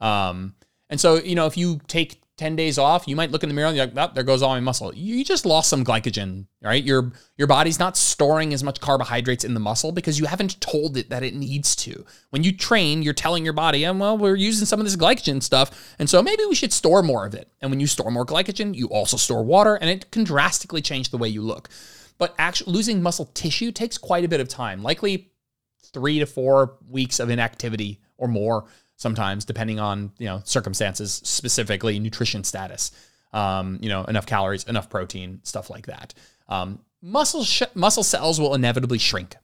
[0.00, 0.54] Um,
[0.90, 3.54] and so, you know, if you take 10 days off, you might look in the
[3.54, 4.94] mirror and you're like, oh, there goes all my muscle.
[4.94, 6.82] You just lost some glycogen, right?
[6.82, 10.96] Your your body's not storing as much carbohydrates in the muscle because you haven't told
[10.96, 12.06] it that it needs to.
[12.30, 15.42] When you train, you're telling your body, oh, well, we're using some of this glycogen
[15.42, 17.50] stuff, and so maybe we should store more of it.
[17.60, 21.10] And when you store more glycogen, you also store water, and it can drastically change
[21.10, 21.68] the way you look.
[22.18, 25.32] But actually losing muscle tissue takes quite a bit of time, likely
[25.92, 28.66] three to four weeks of inactivity or more
[28.98, 32.90] sometimes, depending on you know circumstances, specifically nutrition status.
[33.32, 36.14] Um, you know, enough calories, enough protein, stuff like that.
[36.48, 39.36] Um, muscle sh- muscle cells will inevitably shrink.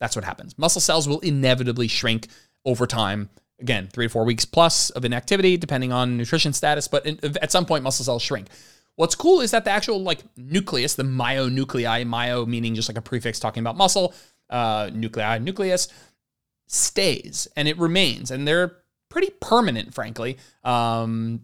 [0.00, 0.58] That's what happens.
[0.58, 2.26] Muscle cells will inevitably shrink
[2.64, 3.30] over time.
[3.60, 6.88] Again, three to four weeks plus of inactivity, depending on nutrition status.
[6.88, 8.48] But in, at some point, muscle cells shrink.
[8.96, 13.02] What's cool is that the actual like nucleus, the myonuclei, myo meaning just like a
[13.02, 14.14] prefix talking about muscle,
[14.50, 15.88] uh, nuclei, nucleus,
[16.66, 18.30] stays and it remains.
[18.30, 18.76] And they're
[19.12, 20.38] pretty permanent, frankly.
[20.64, 21.42] Um,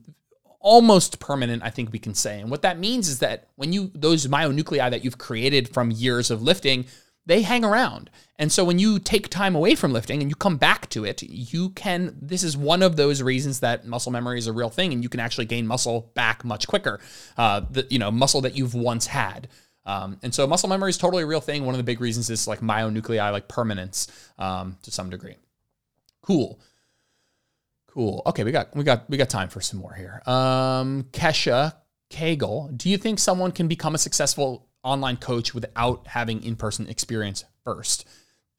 [0.58, 2.40] almost permanent, I think we can say.
[2.40, 6.30] And what that means is that when you, those myonuclei that you've created from years
[6.30, 6.86] of lifting,
[7.26, 8.08] they hang around.
[8.36, 11.22] And so when you take time away from lifting and you come back to it,
[11.22, 14.94] you can, this is one of those reasons that muscle memory is a real thing
[14.94, 17.00] and you can actually gain muscle back much quicker.
[17.36, 19.46] Uh, the, you know, muscle that you've once had.
[19.84, 21.66] Um, and so muscle memory is totally a real thing.
[21.66, 24.08] One of the big reasons is like myonuclei, like permanence
[24.38, 25.36] um, to some degree.
[26.22, 26.58] Cool.
[27.89, 28.22] Cool.
[28.26, 30.22] Okay, we got we got we got time for some more here.
[30.26, 31.74] Um, Kesha
[32.11, 37.45] Kegel, do you think someone can become a successful online coach without having in-person experience
[37.64, 38.07] first?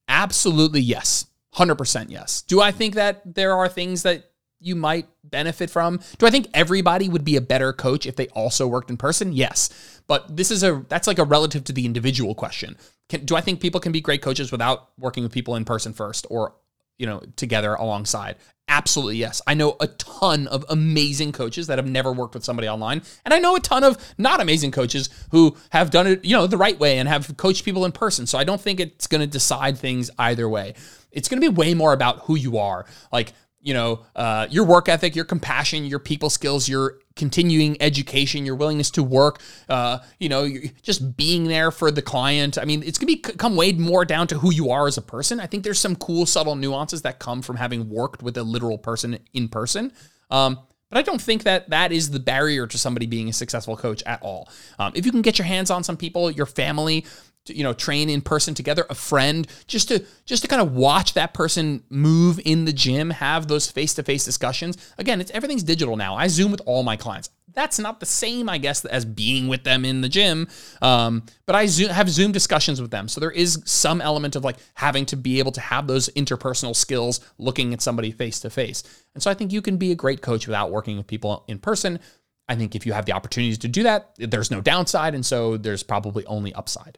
[0.07, 1.25] Absolutely yes.
[1.55, 2.43] 100% yes.
[2.43, 5.99] Do I think that there are things that you might benefit from?
[6.17, 9.33] Do I think everybody would be a better coach if they also worked in person?
[9.33, 10.01] Yes.
[10.07, 12.77] But this is a that's like a relative to the individual question.
[13.07, 15.93] Can, do I think people can be great coaches without working with people in person
[15.93, 16.55] first or
[16.99, 18.35] you know together alongside?
[18.67, 19.41] Absolutely, yes.
[19.47, 23.01] I know a ton of amazing coaches that have never worked with somebody online.
[23.25, 26.45] And I know a ton of not amazing coaches who have done it, you know,
[26.45, 28.27] the right way and have coached people in person.
[28.27, 30.75] So I don't think it's going to decide things either way.
[31.11, 32.85] It's going to be way more about who you are.
[33.11, 38.45] Like, you know, uh, your work ethic, your compassion, your people skills, your continuing education,
[38.45, 40.49] your willingness to work, uh, you know,
[40.81, 42.57] just being there for the client.
[42.57, 45.01] I mean, it's going to come way more down to who you are as a
[45.01, 45.39] person.
[45.39, 48.77] I think there's some cool, subtle nuances that come from having worked with a literal
[48.77, 49.91] person in person.
[50.31, 50.59] Um,
[50.89, 54.01] but I don't think that that is the barrier to somebody being a successful coach
[54.07, 54.49] at all.
[54.79, 57.05] Um, if you can get your hands on some people, your family,
[57.45, 60.73] to, you know, train in person together, a friend, just to just to kind of
[60.73, 64.77] watch that person move in the gym, have those face to face discussions.
[64.97, 66.15] Again, it's everything's digital now.
[66.15, 67.29] I Zoom with all my clients.
[67.51, 70.47] That's not the same, I guess, as being with them in the gym.
[70.81, 74.43] Um, but I Zoom, have Zoom discussions with them, so there is some element of
[74.43, 78.49] like having to be able to have those interpersonal skills, looking at somebody face to
[78.49, 78.83] face.
[79.15, 81.57] And so I think you can be a great coach without working with people in
[81.57, 81.99] person.
[82.47, 85.57] I think if you have the opportunities to do that, there's no downside, and so
[85.57, 86.97] there's probably only upside.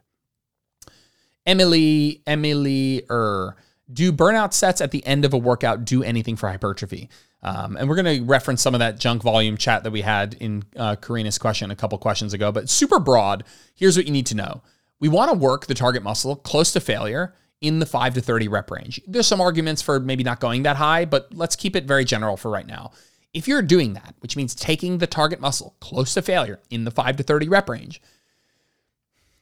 [1.45, 3.55] Emily, Emily, er,
[3.91, 7.09] do burnout sets at the end of a workout do anything for hypertrophy?
[7.43, 10.35] Um, and we're going to reference some of that junk volume chat that we had
[10.35, 13.43] in uh, Karina's question a couple questions ago, but super broad.
[13.75, 14.61] Here's what you need to know.
[14.99, 18.47] We want to work the target muscle close to failure in the 5 to 30
[18.47, 19.01] rep range.
[19.07, 22.37] There's some arguments for maybe not going that high, but let's keep it very general
[22.37, 22.91] for right now.
[23.33, 26.91] If you're doing that, which means taking the target muscle close to failure in the
[26.91, 28.01] 5 to 30 rep range,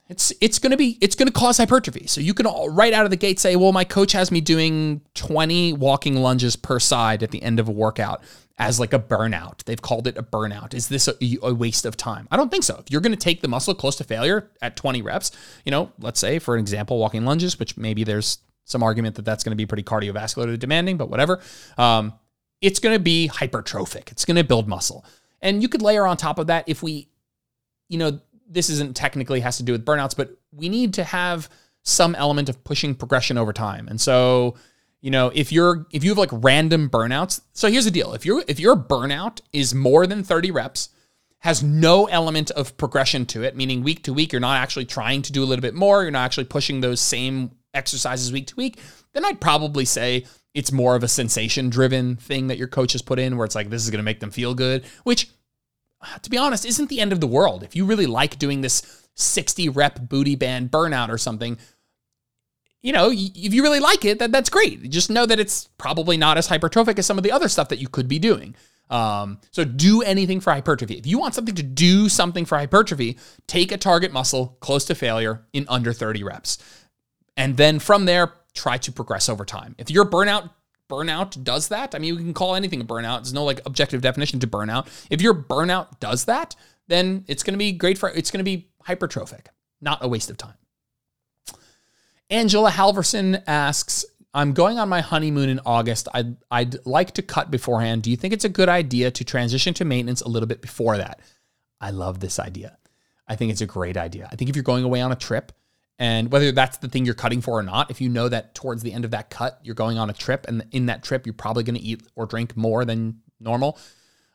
[0.10, 2.08] it's it's going to be it's going to cause hypertrophy.
[2.08, 4.42] So you can all, right out of the gate say, "Well, my coach has me
[4.42, 8.24] doing 20 walking lunges per side at the end of a workout
[8.58, 9.64] as like a burnout.
[9.64, 10.74] They've called it a burnout.
[10.74, 12.28] Is this a, a waste of time?
[12.30, 12.78] I don't think so.
[12.80, 15.32] If you're going to take the muscle close to failure at 20 reps,
[15.64, 19.26] you know, let's say for an example, walking lunges, which maybe there's some argument that
[19.26, 21.40] that's going to be pretty cardiovascular demanding, but whatever.
[21.78, 22.14] Um,
[22.62, 24.12] it's going to be hypertrophic.
[24.12, 25.06] It's going to build muscle.
[25.42, 27.08] And you could layer on top of that if we,
[27.88, 28.20] you know,
[28.50, 31.50] this isn't technically has to do with burnouts, but we need to have
[31.84, 33.88] some element of pushing progression over time.
[33.88, 34.56] And so,
[35.02, 38.14] you know, if you're if you have like random burnouts, so here's the deal.
[38.14, 40.90] If you if your burnout is more than 30 reps,
[41.40, 45.22] has no element of progression to it, meaning week to week, you're not actually trying
[45.22, 48.56] to do a little bit more, you're not actually pushing those same exercises week to
[48.56, 48.80] week,
[49.14, 53.02] then I'd probably say it's more of a sensation driven thing that your coach has
[53.02, 55.30] put in where it's like, this is going to make them feel good, which,
[56.22, 57.64] to be honest, isn't the end of the world.
[57.64, 61.58] If you really like doing this 60 rep booty band burnout or something,
[62.82, 64.90] you know, if you really like it, that, that's great.
[64.90, 67.80] Just know that it's probably not as hypertrophic as some of the other stuff that
[67.80, 68.56] you could be doing.
[68.90, 70.98] Um, so do anything for hypertrophy.
[70.98, 74.96] If you want something to do something for hypertrophy, take a target muscle close to
[74.96, 76.58] failure in under 30 reps.
[77.38, 79.76] And then from there, try to progress over time.
[79.78, 80.50] If your burnout
[80.90, 83.20] burnout does that, I mean, we can call anything a burnout.
[83.20, 84.88] There's no like objective definition to burnout.
[85.10, 86.56] If your burnout does that,
[86.88, 89.48] then it's going to be great for it's going to be hypertrophic,
[89.80, 90.56] not a waste of time.
[92.30, 96.08] Angela Halverson asks, I'm going on my honeymoon in August.
[96.14, 98.04] I'd, I'd like to cut beforehand.
[98.04, 100.98] Do you think it's a good idea to transition to maintenance a little bit before
[100.98, 101.20] that?
[101.82, 102.78] I love this idea.
[103.28, 104.28] I think it's a great idea.
[104.32, 105.52] I think if you're going away on a trip,
[106.00, 108.82] and whether that's the thing you're cutting for or not, if you know that towards
[108.82, 111.34] the end of that cut, you're going on a trip, and in that trip, you're
[111.34, 113.78] probably going to eat or drink more than normal,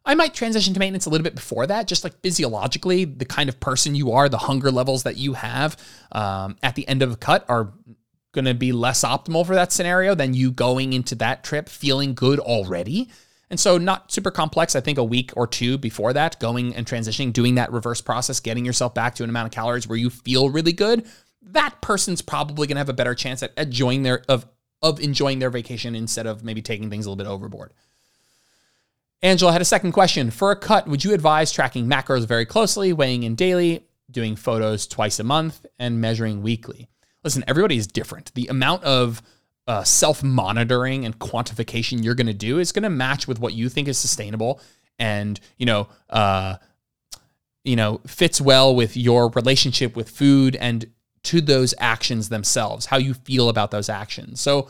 [0.07, 3.49] I might transition to maintenance a little bit before that, just like physiologically, the kind
[3.49, 5.77] of person you are, the hunger levels that you have
[6.13, 7.73] um, at the end of a cut are
[8.33, 12.15] going to be less optimal for that scenario than you going into that trip feeling
[12.15, 13.09] good already.
[13.49, 14.75] And so, not super complex.
[14.75, 18.41] I think a week or two before that, going and transitioning, doing that reverse process,
[18.41, 21.07] getting yourself back to an amount of calories where you feel really good.
[21.47, 24.47] That person's probably going to have a better chance at enjoying their of
[24.83, 27.73] of enjoying their vacation instead of maybe taking things a little bit overboard.
[29.23, 30.31] Angela had a second question.
[30.31, 34.87] For a cut, would you advise tracking macros very closely, weighing in daily, doing photos
[34.87, 36.89] twice a month, and measuring weekly?
[37.25, 38.35] Listen, everybody is different.
[38.35, 39.23] The amount of
[39.67, 43.55] uh, self monitoring and quantification you're going to do is going to match with what
[43.55, 44.61] you think is sustainable
[44.99, 46.57] and, you know, uh,
[47.65, 50.85] you know, fits well with your relationship with food and
[51.25, 54.41] to those actions themselves, how you feel about those actions.
[54.41, 54.69] So,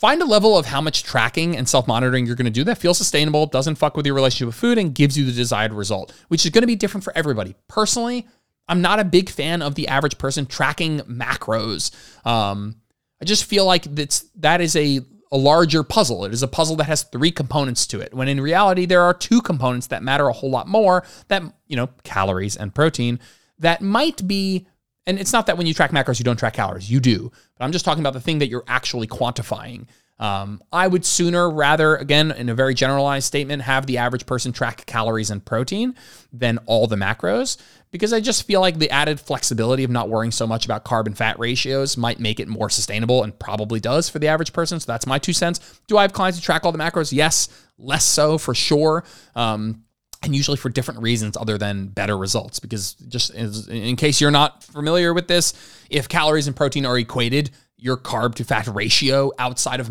[0.00, 2.78] Find a level of how much tracking and self monitoring you're going to do that
[2.78, 6.14] feels sustainable, doesn't fuck with your relationship with food, and gives you the desired result,
[6.28, 7.54] which is going to be different for everybody.
[7.68, 8.26] Personally,
[8.66, 11.94] I'm not a big fan of the average person tracking macros.
[12.26, 12.76] Um,
[13.20, 15.00] I just feel like that's that is a
[15.32, 16.24] a larger puzzle.
[16.24, 18.14] It is a puzzle that has three components to it.
[18.14, 21.04] When in reality, there are two components that matter a whole lot more.
[21.28, 23.20] That you know, calories and protein.
[23.58, 24.66] That might be
[25.06, 26.90] and it's not that when you track macros, you don't track calories.
[26.90, 27.32] You do.
[27.58, 29.86] But I'm just talking about the thing that you're actually quantifying.
[30.20, 34.52] Um, I would sooner rather, again, in a very generalized statement, have the average person
[34.52, 35.94] track calories and protein
[36.30, 37.56] than all the macros
[37.90, 41.06] because I just feel like the added flexibility of not worrying so much about carb
[41.06, 44.78] and fat ratios might make it more sustainable and probably does for the average person.
[44.78, 45.80] So that's my two cents.
[45.86, 47.12] Do I have clients who track all the macros?
[47.12, 47.48] Yes,
[47.78, 49.04] less so for sure.
[49.34, 49.84] Um,
[50.22, 52.58] and usually for different reasons other than better results.
[52.58, 55.54] Because just in case you're not familiar with this,
[55.88, 59.90] if calories and protein are equated, your carb to fat ratio outside of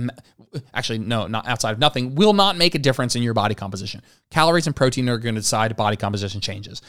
[0.73, 4.01] actually no, not outside of nothing will not make a difference in your body composition.
[4.29, 6.81] Calories and protein are going to decide body composition changes.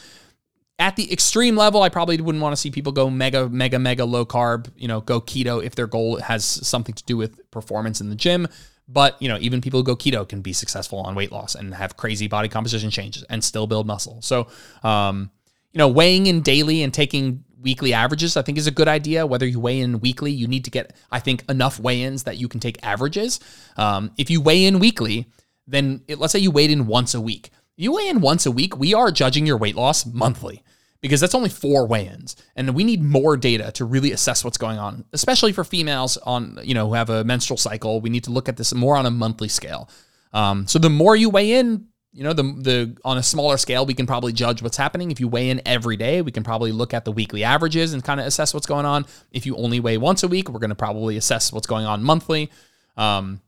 [0.79, 4.03] At the extreme level, I probably wouldn't want to see people go mega, mega, mega
[4.03, 8.01] low carb, you know, go keto if their goal has something to do with performance
[8.01, 8.47] in the gym.
[8.91, 11.73] But you know, even people who go keto can be successful on weight loss and
[11.73, 14.21] have crazy body composition changes and still build muscle.
[14.21, 14.47] So,
[14.83, 15.31] um,
[15.71, 19.25] you know, weighing in daily and taking weekly averages, I think is a good idea.
[19.25, 22.47] Whether you weigh in weekly, you need to get, I think, enough weigh-ins that you
[22.47, 23.39] can take averages.
[23.77, 25.27] Um, if you weigh in weekly,
[25.67, 27.51] then it, let's say you weigh in once a week.
[27.77, 30.63] You weigh in once a week, we are judging your weight loss monthly
[31.01, 34.77] because that's only four weigh-ins and we need more data to really assess what's going
[34.77, 38.01] on especially for females on you know who have a menstrual cycle.
[38.01, 39.89] We need to look at this more on a monthly scale.
[40.33, 43.85] Um, so the more you weigh in you know the the on a smaller scale
[43.85, 45.11] we can probably judge what's happening.
[45.11, 48.03] If you weigh in every day we can probably look at the weekly averages and
[48.03, 49.05] kind of assess what's going on.
[49.31, 52.03] If you only weigh once a week we're going to probably assess what's going on
[52.03, 52.51] monthly.
[52.97, 53.41] Um,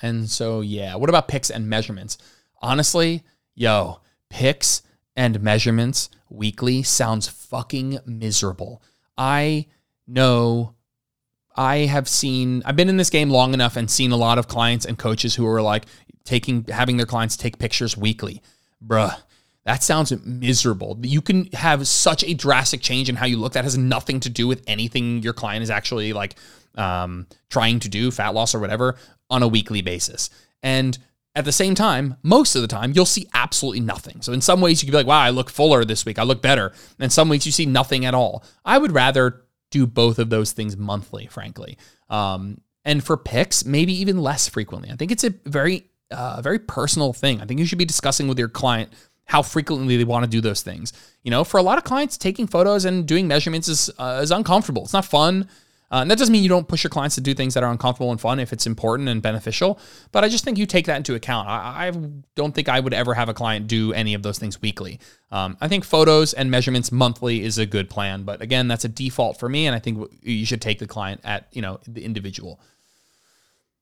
[0.00, 2.18] and so yeah what about picks and measurements?
[2.62, 3.22] Honestly
[3.54, 4.00] yo
[4.30, 4.82] picks
[5.16, 8.82] and measurements weekly sounds fucking miserable.
[9.16, 9.66] I
[10.06, 10.74] know
[11.56, 14.48] I have seen I've been in this game long enough and seen a lot of
[14.48, 15.86] clients and coaches who are like
[16.24, 18.42] taking having their clients take pictures weekly.
[18.84, 19.16] Bruh,
[19.64, 20.98] that sounds miserable.
[21.02, 24.30] You can have such a drastic change in how you look that has nothing to
[24.30, 26.34] do with anything your client is actually like
[26.76, 28.96] um, trying to do, fat loss or whatever,
[29.30, 30.30] on a weekly basis.
[30.62, 30.98] And
[31.34, 34.22] at the same time, most of the time, you'll see absolutely nothing.
[34.22, 36.18] So in some ways, you could be like, wow, I look fuller this week.
[36.18, 36.72] I look better.
[36.98, 38.44] And some weeks, you see nothing at all.
[38.64, 41.76] I would rather do both of those things monthly, frankly.
[42.08, 44.90] Um, and for picks, maybe even less frequently.
[44.90, 47.40] I think it's a very, uh, very personal thing.
[47.40, 48.92] I think you should be discussing with your client
[49.24, 50.92] how frequently they want to do those things.
[51.22, 54.30] You know, for a lot of clients, taking photos and doing measurements is uh, is
[54.30, 54.84] uncomfortable.
[54.84, 55.48] It's not fun.
[55.94, 57.70] Uh, and that doesn't mean you don't push your clients to do things that are
[57.70, 59.78] uncomfortable and fun if it's important and beneficial.
[60.10, 61.48] But I just think you take that into account.
[61.48, 61.92] I, I
[62.34, 64.98] don't think I would ever have a client do any of those things weekly.
[65.30, 68.24] Um, I think photos and measurements monthly is a good plan.
[68.24, 69.68] But again, that's a default for me.
[69.68, 72.58] And I think you should take the client at, you know, the individual.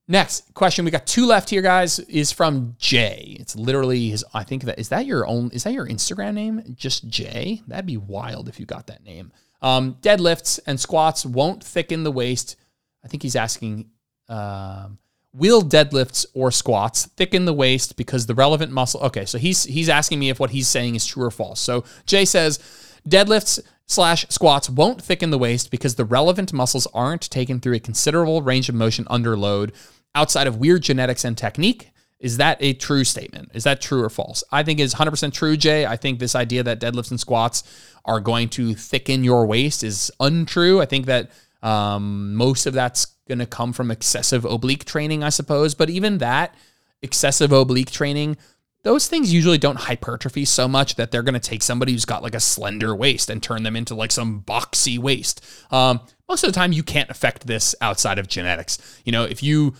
[0.07, 1.97] Next question, we got two left here, guys.
[1.97, 3.37] Is from Jay.
[3.39, 4.23] It's literally his.
[4.35, 5.49] I think that is that your own.
[5.51, 6.61] Is that your Instagram name?
[6.75, 7.63] Just Jay.
[7.67, 9.31] That'd be wild if you got that name.
[9.63, 12.57] Um, deadlifts and squats won't thicken the waist.
[13.03, 13.89] I think he's asking,
[14.27, 14.99] um,
[15.33, 19.01] will deadlifts or squats thicken the waist because the relevant muscle?
[19.01, 21.61] Okay, so he's he's asking me if what he's saying is true or false.
[21.61, 22.59] So Jay says
[23.07, 27.79] deadlifts slash squats won't thicken the waist because the relevant muscles aren't taken through a
[27.79, 29.71] considerable range of motion under load
[30.13, 31.92] outside of weird genetics and technique.
[32.23, 33.51] Is that a true statement?
[33.53, 34.45] Is that true or false?
[34.49, 35.85] I think is 100% true, Jay.
[35.85, 37.63] I think this idea that deadlifts and squats
[38.05, 40.79] are going to thicken your waist is untrue.
[40.79, 45.29] I think that um, most of that's going to come from excessive oblique training, I
[45.29, 45.75] suppose.
[45.75, 46.55] But even that
[47.01, 48.37] excessive oblique training,
[48.83, 52.23] those things usually don't hypertrophy so much that they're going to take somebody who's got
[52.23, 55.45] like a slender waist and turn them into like some boxy waist.
[55.71, 55.99] Um,
[56.29, 59.01] most of the time, you can't affect this outside of genetics.
[59.03, 59.73] You know, if you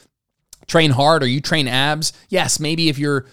[0.68, 3.26] train hard or you train abs, yes, maybe if you're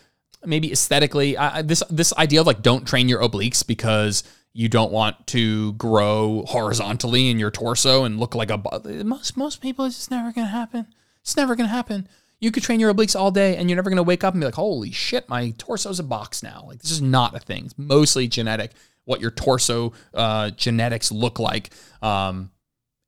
[0.45, 4.23] maybe aesthetically, I, this this idea of like don't train your obliques because
[4.53, 8.59] you don't want to grow horizontally in your torso and look like a
[9.05, 10.87] most most people it's just never gonna happen.
[11.23, 12.09] It's never gonna happen.
[12.41, 14.47] You could train your obliques all day and you're never gonna wake up and be
[14.47, 16.65] like, holy shit, my torso's a box now.
[16.67, 17.67] Like this is not a thing.
[17.67, 18.73] It's mostly genetic.
[19.05, 21.71] What your torso uh, genetics look like,
[22.01, 22.51] um,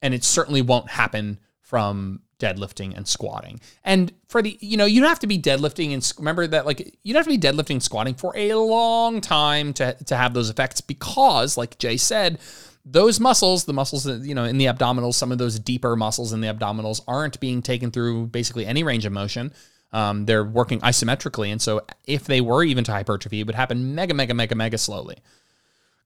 [0.00, 3.60] and it certainly won't happen from deadlifting and squatting.
[3.84, 6.94] And for the, you know, you don't have to be deadlifting and remember that like
[7.02, 10.34] you don't have to be deadlifting and squatting for a long time to, to have
[10.34, 12.38] those effects because, like Jay said,
[12.84, 16.32] those muscles, the muscles that, you know, in the abdominals, some of those deeper muscles
[16.32, 19.52] in the abdominals aren't being taken through basically any range of motion.
[19.92, 21.52] Um, they're working isometrically.
[21.52, 24.78] And so if they were even to hypertrophy, it would happen mega, mega, mega, mega
[24.78, 25.18] slowly.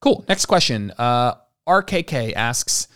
[0.01, 0.25] Cool.
[0.29, 0.93] Next question.
[0.99, 1.35] Uh,
[1.67, 2.89] RKK asks,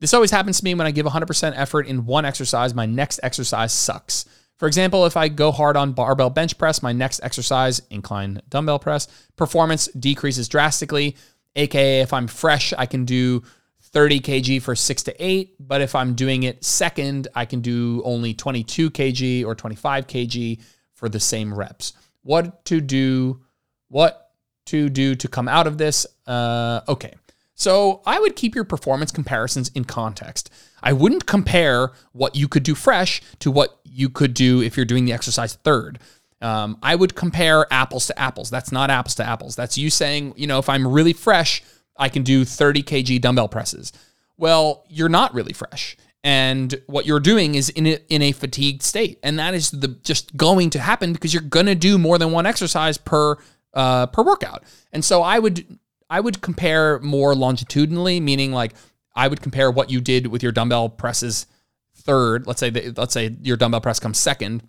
[0.00, 3.20] this always happens to me when I give 100% effort in one exercise, my next
[3.22, 4.26] exercise sucks.
[4.58, 8.78] For example, if I go hard on barbell bench press, my next exercise, incline dumbbell
[8.78, 11.16] press, performance decreases drastically.
[11.56, 13.42] AKA, if I'm fresh, I can do
[13.82, 15.54] 30 kg for six to eight.
[15.60, 20.60] But if I'm doing it second, I can do only 22 kg or 25 kg
[20.94, 21.92] for the same reps.
[22.22, 23.40] What to do?
[23.88, 24.30] What
[24.66, 26.06] to do to come out of this?
[26.26, 27.14] Uh, okay.
[27.56, 30.50] So I would keep your performance comparisons in context.
[30.82, 34.86] I wouldn't compare what you could do fresh to what you could do if you're
[34.86, 35.98] doing the exercise third.
[36.42, 38.50] Um, I would compare apples to apples.
[38.50, 39.56] That's not apples to apples.
[39.56, 41.62] That's you saying, you know, if I'm really fresh,
[41.96, 43.90] I can do 30 kg dumbbell presses.
[44.36, 45.96] Well, you're not really fresh.
[46.22, 49.18] And what you're doing is in a, in a fatigued state.
[49.22, 52.32] And that is the just going to happen because you're going to do more than
[52.32, 53.36] one exercise per
[53.72, 54.64] uh, per workout.
[54.92, 55.78] And so I would
[56.08, 58.74] I would compare more longitudinally, meaning like
[59.14, 61.46] I would compare what you did with your dumbbell presses
[61.94, 62.46] third.
[62.46, 64.62] Let's say let's say your dumbbell press comes second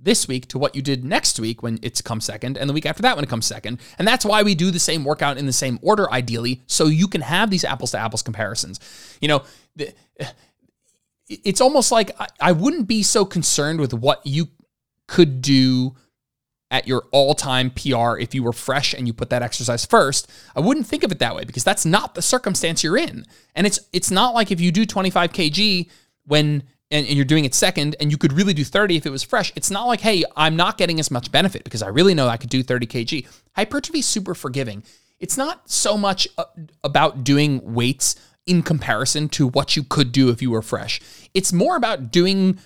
[0.00, 2.86] this week to what you did next week when it's come second, and the week
[2.86, 3.80] after that when it comes second.
[3.98, 7.08] And that's why we do the same workout in the same order, ideally, so you
[7.08, 8.80] can have these apples to apples comparisons.
[9.20, 9.42] You know,
[11.28, 12.10] it's almost like
[12.40, 14.48] I wouldn't be so concerned with what you
[15.06, 15.94] could do
[16.70, 20.30] at your all-time PR if you were fresh and you put that exercise first.
[20.56, 23.24] I wouldn't think of it that way because that's not the circumstance you're in.
[23.54, 25.88] And it's it's not like if you do 25 kg
[26.26, 29.10] when and, and, you're doing it second and you could really do 30 if it
[29.10, 29.52] was fresh.
[29.56, 32.36] It's not like, hey, I'm not getting as much benefit because I really know I
[32.36, 33.26] could do 30 kg.
[33.56, 34.84] Hypertrophy is super forgiving.
[35.18, 36.44] It's not so much uh,
[36.82, 41.00] about doing weights in comparison to what you could do if you were fresh.
[41.32, 42.58] It's more about doing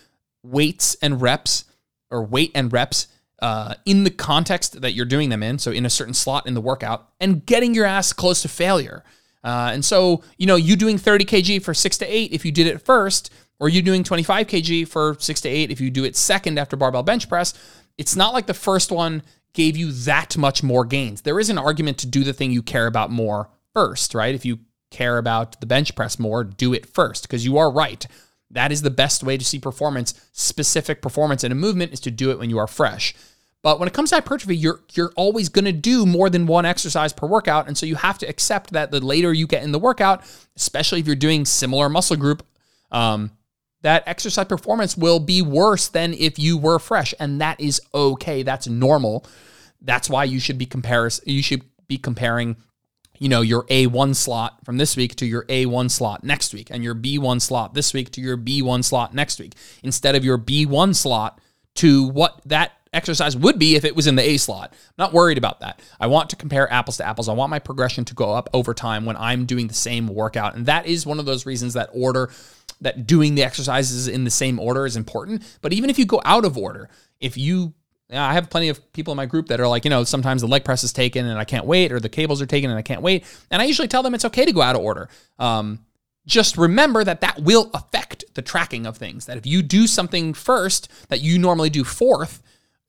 [0.43, 1.65] weights and reps
[2.11, 3.07] or weight and reps
[3.41, 6.55] uh, in the context that you're doing them in, so in a certain slot in
[6.55, 9.05] the workout, and getting your ass close to failure.
[9.45, 12.51] Uh, and so, you know, you doing 30 kg for six to eight if you
[12.51, 16.05] did it first, or you doing 25 kg for six to eight if you do
[16.05, 17.55] it second after barbell bench press,
[17.97, 19.23] it's not like the first one
[19.53, 21.23] gave you that much more gains.
[21.23, 24.35] There is an argument to do the thing you care about more first, right?
[24.35, 24.61] If you
[24.91, 28.07] care about the bench press more, do it first, because you are right.
[28.51, 32.11] That is the best way to see performance, specific performance in a movement is to
[32.11, 33.15] do it when you are fresh.
[33.63, 36.65] But when it comes to hypertrophy, you're you're always going to do more than one
[36.65, 39.73] exercise per workout, and so you have to accept that the later you get in
[39.73, 40.23] the workout,
[40.57, 42.47] especially if you're doing similar muscle group,
[42.93, 43.33] um,
[43.83, 48.43] that exercise performance will be worse than if you were fresh, and that is okay.
[48.45, 49.27] That's normal.
[49.81, 52.57] That's why you should be comparis- You should be comparing
[53.19, 56.83] you know, your A1 slot from this week to your A1 slot next week, and
[56.85, 60.95] your B1 slot this week to your B1 slot next week, instead of your B1
[60.95, 61.41] slot
[61.77, 64.73] to what that exercise would be if it was in the A slot.
[64.73, 65.81] I'm not worried about that.
[66.01, 67.29] I want to compare apples to apples.
[67.29, 70.55] I want my progression to go up over time when I'm doing the same workout.
[70.55, 72.31] And that is one of those reasons that order,
[72.81, 75.43] that doing the exercises in the same order is important.
[75.61, 76.89] But even if you go out of order,
[77.21, 77.75] if you
[78.11, 80.49] I have plenty of people in my group that are like, you know, sometimes the
[80.49, 82.83] leg press is taken and I can't wait, or the cables are taken and I
[82.83, 83.25] can't wait.
[83.51, 85.09] And I usually tell them it's okay to go out of order.
[85.39, 85.81] Um,
[86.27, 89.27] just remember that that will affect the tracking of things.
[89.27, 92.43] That if you do something first that you normally do fourth,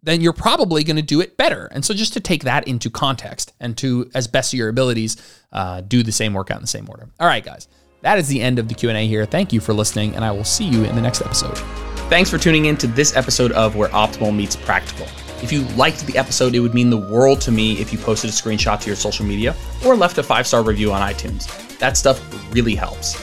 [0.04, 1.68] then you're probably going to do it better.
[1.72, 5.18] And so just to take that into context and to, as best of your abilities,
[5.52, 7.10] uh, do the same workout in the same order.
[7.20, 7.68] All right, guys,
[8.02, 9.26] that is the end of the Q&A here.
[9.26, 11.89] Thank you for listening, and I will see you in the next episode.
[12.10, 15.06] Thanks for tuning in to this episode of Where Optimal Meets Practical.
[15.44, 18.32] If you liked the episode, it would mean the world to me if you posted
[18.32, 19.56] a screenshot to your social media
[19.86, 21.48] or left a five star review on iTunes.
[21.78, 22.20] That stuff
[22.52, 23.16] really helps.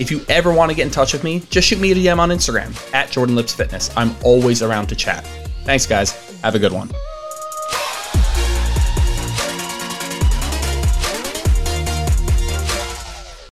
[0.00, 2.18] If you ever want to get in touch with me, just shoot me a DM
[2.18, 3.90] on Instagram at Jordan Lips Fitness.
[3.94, 5.22] I'm always around to chat.
[5.64, 6.12] Thanks, guys.
[6.40, 6.90] Have a good one.